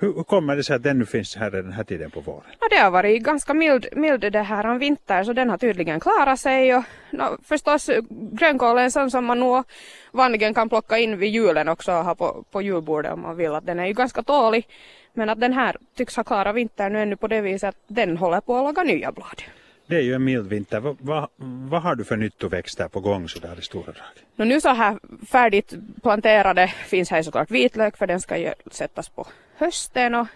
Hur, 0.02 0.14
hur 0.14 0.22
kommer 0.22 0.56
det 0.56 0.64
sig 0.64 0.76
att 0.76 0.82
den 0.82 0.98
nu 0.98 1.06
finns 1.06 1.36
här 1.36 1.50
den 1.50 1.72
här 1.72 1.84
tiden 1.84 2.10
på 2.10 2.20
våren? 2.20 2.50
Ja, 2.60 2.68
det 2.70 2.76
har 2.76 2.90
varit 2.90 3.22
ganska 3.22 3.54
mild, 3.54 3.86
mild 3.92 4.32
det 4.32 4.42
här 4.42 4.66
om 4.66 4.78
vinter 4.78 5.24
så 5.24 5.32
den 5.32 5.50
har 5.50 5.58
tydligen 5.58 6.00
klarat 6.00 6.40
sig 6.40 6.74
och 6.74 6.84
no, 7.10 7.38
förstås 7.44 7.90
grönkål 8.10 8.78
är 8.78 8.82
en 8.82 8.90
sån 8.90 9.10
som 9.10 9.24
man 9.24 9.40
nog 9.40 9.64
vanligen 10.12 10.54
kan 10.54 10.68
plocka 10.68 10.98
in 10.98 11.18
vid 11.18 11.30
julen 11.30 11.68
också 11.68 11.92
och 11.92 12.04
ha 12.04 12.14
på, 12.14 12.44
på 12.50 12.62
julbordet 12.62 13.12
om 13.12 13.20
man 13.22 13.36
vill 13.36 13.54
att 13.54 13.66
den 13.66 13.80
är 13.80 13.86
ju 13.86 13.92
ganska 13.92 14.22
tålig. 14.22 14.68
Men 15.14 15.28
att 15.28 15.40
den 15.40 15.52
här 15.52 15.76
tycks 15.96 16.16
ha 16.16 16.24
klarat 16.24 16.54
vintern 16.54 16.92
nu 16.92 17.02
ännu 17.02 17.16
på 17.16 17.28
det 17.28 17.40
viset 17.40 17.68
att 17.68 17.76
den 17.86 18.16
håller 18.16 18.40
på 18.40 18.56
att 18.56 18.64
laga 18.64 18.82
nya 18.82 19.12
blad. 19.12 19.42
Det 19.90 19.96
är 19.96 20.00
ju 20.03 20.14
en 20.14 20.24
mild 20.24 20.46
vinter. 20.46 20.81
Vad, 20.81 20.96
vad, 21.00 21.29
vad 21.70 21.83
har 21.83 21.94
du 21.94 22.05
för 22.05 22.16
nyttoväxter 22.16 22.88
på 22.88 23.00
gång 23.00 23.29
sådär 23.29 23.59
i 23.59 23.62
stora 23.62 23.92
drag? 23.92 24.05
No, 24.37 24.44
nu 24.44 24.61
så 24.61 24.68
här 24.68 24.98
färdigt 25.26 25.74
planterade 26.03 26.66
finns 26.66 27.11
här 27.11 27.22
såklart 27.22 27.50
vitlök 27.50 27.96
för 27.96 28.07
den 28.07 28.20
ska 28.20 28.37
ju 28.37 28.53
sättas 28.70 29.09
på 29.09 29.26
hösten 29.57 30.14
och, 30.14 30.26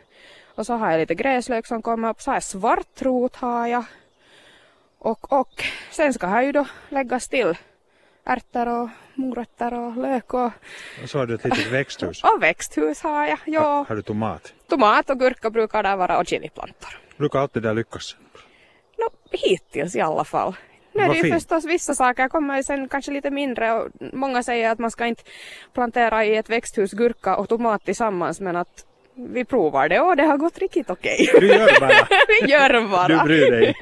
och 0.54 0.66
så 0.66 0.74
har 0.74 0.90
jag 0.90 0.98
lite 0.98 1.14
gräslök 1.14 1.66
som 1.66 1.82
kommer 1.82 2.10
upp. 2.10 2.22
Så 2.22 2.30
har 2.30 2.36
jag 2.36 2.42
svartrot 2.42 3.36
har 3.36 3.66
jag. 3.66 3.84
Och, 4.98 5.32
och 5.32 5.64
sen 5.90 6.14
ska 6.14 6.26
här 6.26 6.42
ju 6.42 6.52
då 6.52 6.66
läggas 6.88 7.28
till 7.28 7.54
ärtor 8.24 8.68
och 8.68 8.88
morötter 9.14 9.74
och 9.74 9.96
lök 9.96 10.34
och, 10.34 10.50
Och 11.02 11.10
så 11.10 11.18
har 11.18 11.26
du 11.26 11.34
ett 11.34 11.44
litet 11.44 11.72
växthus. 11.72 12.22
och 12.24 12.42
växthus 12.42 13.02
har 13.02 13.26
jag. 13.26 13.38
Ja, 13.44 13.84
har 13.88 13.96
du 13.96 14.02
tomat? 14.02 14.54
tomat 14.68 15.10
och 15.10 15.18
gurka 15.18 15.50
brukar 15.50 15.82
där 15.82 15.96
vara 15.96 16.18
och 16.18 16.26
chiliplantor. 16.26 16.98
Brukar 17.16 17.38
alltid 17.38 17.62
där 17.62 17.74
lyckas? 17.74 18.16
Hittills 19.36 19.96
i 19.96 20.00
alla 20.00 20.24
fall. 20.24 20.54
Nu 20.92 21.02
är 21.02 21.08
det 21.08 21.16
ju 21.16 21.32
förstås 21.32 21.64
vissa 21.64 21.94
saker 21.94 22.28
kommer 22.28 22.56
ju 22.56 22.62
sen 22.62 22.88
kanske 22.88 23.12
lite 23.12 23.30
mindre 23.30 23.72
och 23.72 23.88
många 24.12 24.42
säger 24.42 24.70
att 24.70 24.78
man 24.78 24.90
ska 24.90 25.06
inte 25.06 25.22
plantera 25.72 26.24
i 26.24 26.36
ett 26.36 26.50
växthus 26.50 26.92
gurka 26.92 27.36
och 27.36 27.48
tomat 27.48 27.84
tillsammans 27.84 28.40
men 28.40 28.56
att 28.56 28.84
vi 29.14 29.44
provar 29.44 29.88
det 29.88 30.00
och 30.00 30.16
det 30.16 30.22
har 30.22 30.36
gått 30.36 30.58
riktigt 30.58 30.90
okej. 30.90 31.28
Du 31.40 31.46
gör 31.46 31.80
bara. 31.80 31.90
vi 32.42 32.50
gör 32.50 32.88
bara. 32.88 33.08
Du 33.08 33.24
bryr 33.24 33.50
dig. 33.50 33.74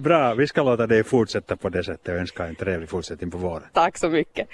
Bra, 0.00 0.34
vi 0.34 0.46
ska 0.46 0.62
låta 0.62 0.86
dig 0.86 1.04
fortsätta 1.04 1.56
på 1.56 1.68
det 1.68 1.84
sättet 1.84 2.08
och 2.08 2.14
önska 2.14 2.46
en 2.46 2.54
trevlig 2.54 2.88
fortsättning 2.88 3.30
på 3.30 3.38
våren. 3.38 3.62
Tack 3.72 3.98
så 3.98 4.08
mycket. 4.08 4.48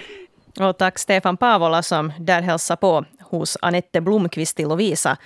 Och 0.61 0.79
tack 0.79 0.99
Stefan 0.99 1.37
Pavola 1.37 1.83
som 1.83 2.13
där 2.19 2.43
hälsar 2.43 2.77
på 2.77 3.05
hos 3.21 3.59
Anette 3.63 4.01
Blomqvist 4.01 4.61
i 4.61 4.65
Lovisa. 4.65 5.17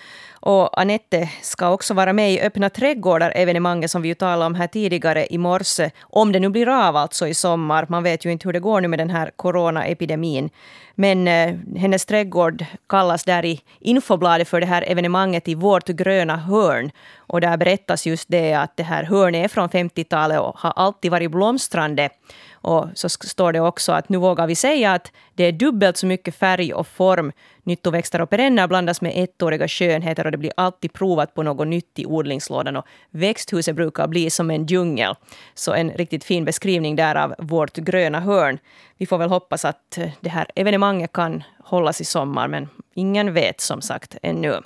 Och 0.43 0.81
Anette 0.81 1.31
ska 1.43 1.71
också 1.71 1.95
vara 1.95 2.13
med 2.13 2.33
i 2.33 2.41
Öppna 2.41 2.69
trädgårdar-evenemanget 2.71 3.91
som 3.91 4.03
vi 4.03 4.09
ju 4.09 4.15
talade 4.15 4.47
om 4.47 4.55
här 4.55 4.67
tidigare 4.67 5.27
i 5.31 5.39
morse. 5.39 5.91
Om 6.01 6.33
det 6.33 6.41
nu 6.41 6.49
blir 6.49 6.69
av 6.69 6.97
alltså 6.97 7.27
i 7.29 7.35
sommar. 7.35 7.87
Man 7.89 8.03
vet 8.03 8.25
ju 8.25 8.33
inte 8.33 8.49
hur 8.49 8.53
det 8.53 8.61
går 8.61 8.81
nu 8.81 8.89
med 8.89 8.99
den 8.99 9.11
här 9.11 9.31
coronaepidemin. 9.37 10.51
Men 10.95 11.29
eh, 11.29 11.55
hennes 11.77 12.07
trädgård 12.07 12.65
kallas 12.89 13.25
där 13.25 13.45
i 13.45 13.61
infobladet 13.81 14.49
för 14.49 14.61
det 14.61 14.67
här 14.67 14.85
evenemanget 14.87 15.49
i 15.49 15.55
vårt 15.55 15.87
gröna 15.87 16.37
hörn. 16.37 16.91
Och 17.17 17.41
där 17.41 17.57
berättas 17.57 18.07
just 18.07 18.29
det 18.29 18.55
att 18.55 18.77
det 18.77 18.83
här 18.83 19.05
hörnet 19.05 19.45
är 19.45 19.49
från 19.49 19.69
50-talet 19.69 20.41
och 20.41 20.59
har 20.59 20.73
alltid 20.77 21.11
varit 21.11 21.31
blomstrande. 21.31 22.09
Och 22.53 22.87
så 22.95 23.09
står 23.09 23.53
det 23.53 23.61
också 23.61 23.93
att 23.93 24.09
nu 24.09 24.19
vågar 24.19 24.47
vi 24.47 24.55
säga 24.55 24.93
att 24.93 25.13
det 25.35 25.45
är 25.45 25.53
dubbelt 25.53 25.97
så 25.97 26.07
mycket 26.07 26.35
färg 26.35 26.75
och 26.75 26.87
form, 26.87 27.33
nyttoväxter 27.63 28.21
och 28.21 28.31
perenner 28.31 28.67
blandas 28.67 29.01
med 29.01 29.13
ettåriga 29.17 29.69
skönheter. 29.69 30.30
Och 30.31 30.33
det 30.33 30.39
blir 30.39 30.53
alltid 30.57 30.93
provat 30.93 31.35
på 31.35 31.43
något 31.43 31.69
nytt 31.69 31.99
i 31.99 32.07
odlingslådan. 32.07 32.77
Och 32.77 32.87
växthuset 33.11 33.77
brukar 33.77 34.07
bli 34.07 34.31
som 34.31 34.51
en 34.51 34.67
djungel. 34.67 35.15
Så 35.55 35.73
en 35.73 35.91
riktigt 35.91 36.25
fin 36.25 36.45
beskrivning 36.45 36.97
där 36.97 37.15
av 37.15 37.35
vårt 37.39 37.77
gröna 37.77 38.21
hörn. 38.21 38.59
Vi 38.97 39.07
får 39.07 39.19
väl 39.19 39.29
hoppas 39.29 39.65
att 39.65 39.99
eh, 39.99 40.11
det 40.21 40.31
här 40.31 40.47
evenemanget 40.55 41.13
kan 41.13 41.43
hållas 41.65 42.01
i 42.01 42.05
sommar, 42.05 42.49
men 42.49 42.69
ingen 42.95 43.33
vet 43.33 43.61
som 43.61 43.83
sagt 43.83 44.17
ännu. 44.23 44.61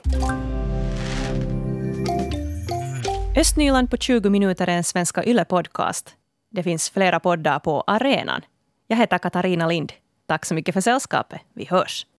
Östnyland 3.36 3.90
på 3.90 3.96
20 3.96 4.30
minuter 4.30 4.68
är 4.68 4.76
en 4.76 4.84
Svenska 4.84 5.24
Yle-podcast. 5.24 6.14
Det 6.50 6.62
finns 6.62 6.90
flera 6.90 7.20
poddar 7.20 7.58
på 7.58 7.84
arenan. 7.86 8.42
Jag 8.86 8.96
heter 8.96 9.18
Katarina 9.18 9.66
Lind. 9.66 9.92
Tack 10.26 10.44
så 10.44 10.54
mycket 10.54 10.74
för 10.74 10.80
sällskapet. 10.80 11.40
Vi 11.54 11.64
hörs. 11.64 12.06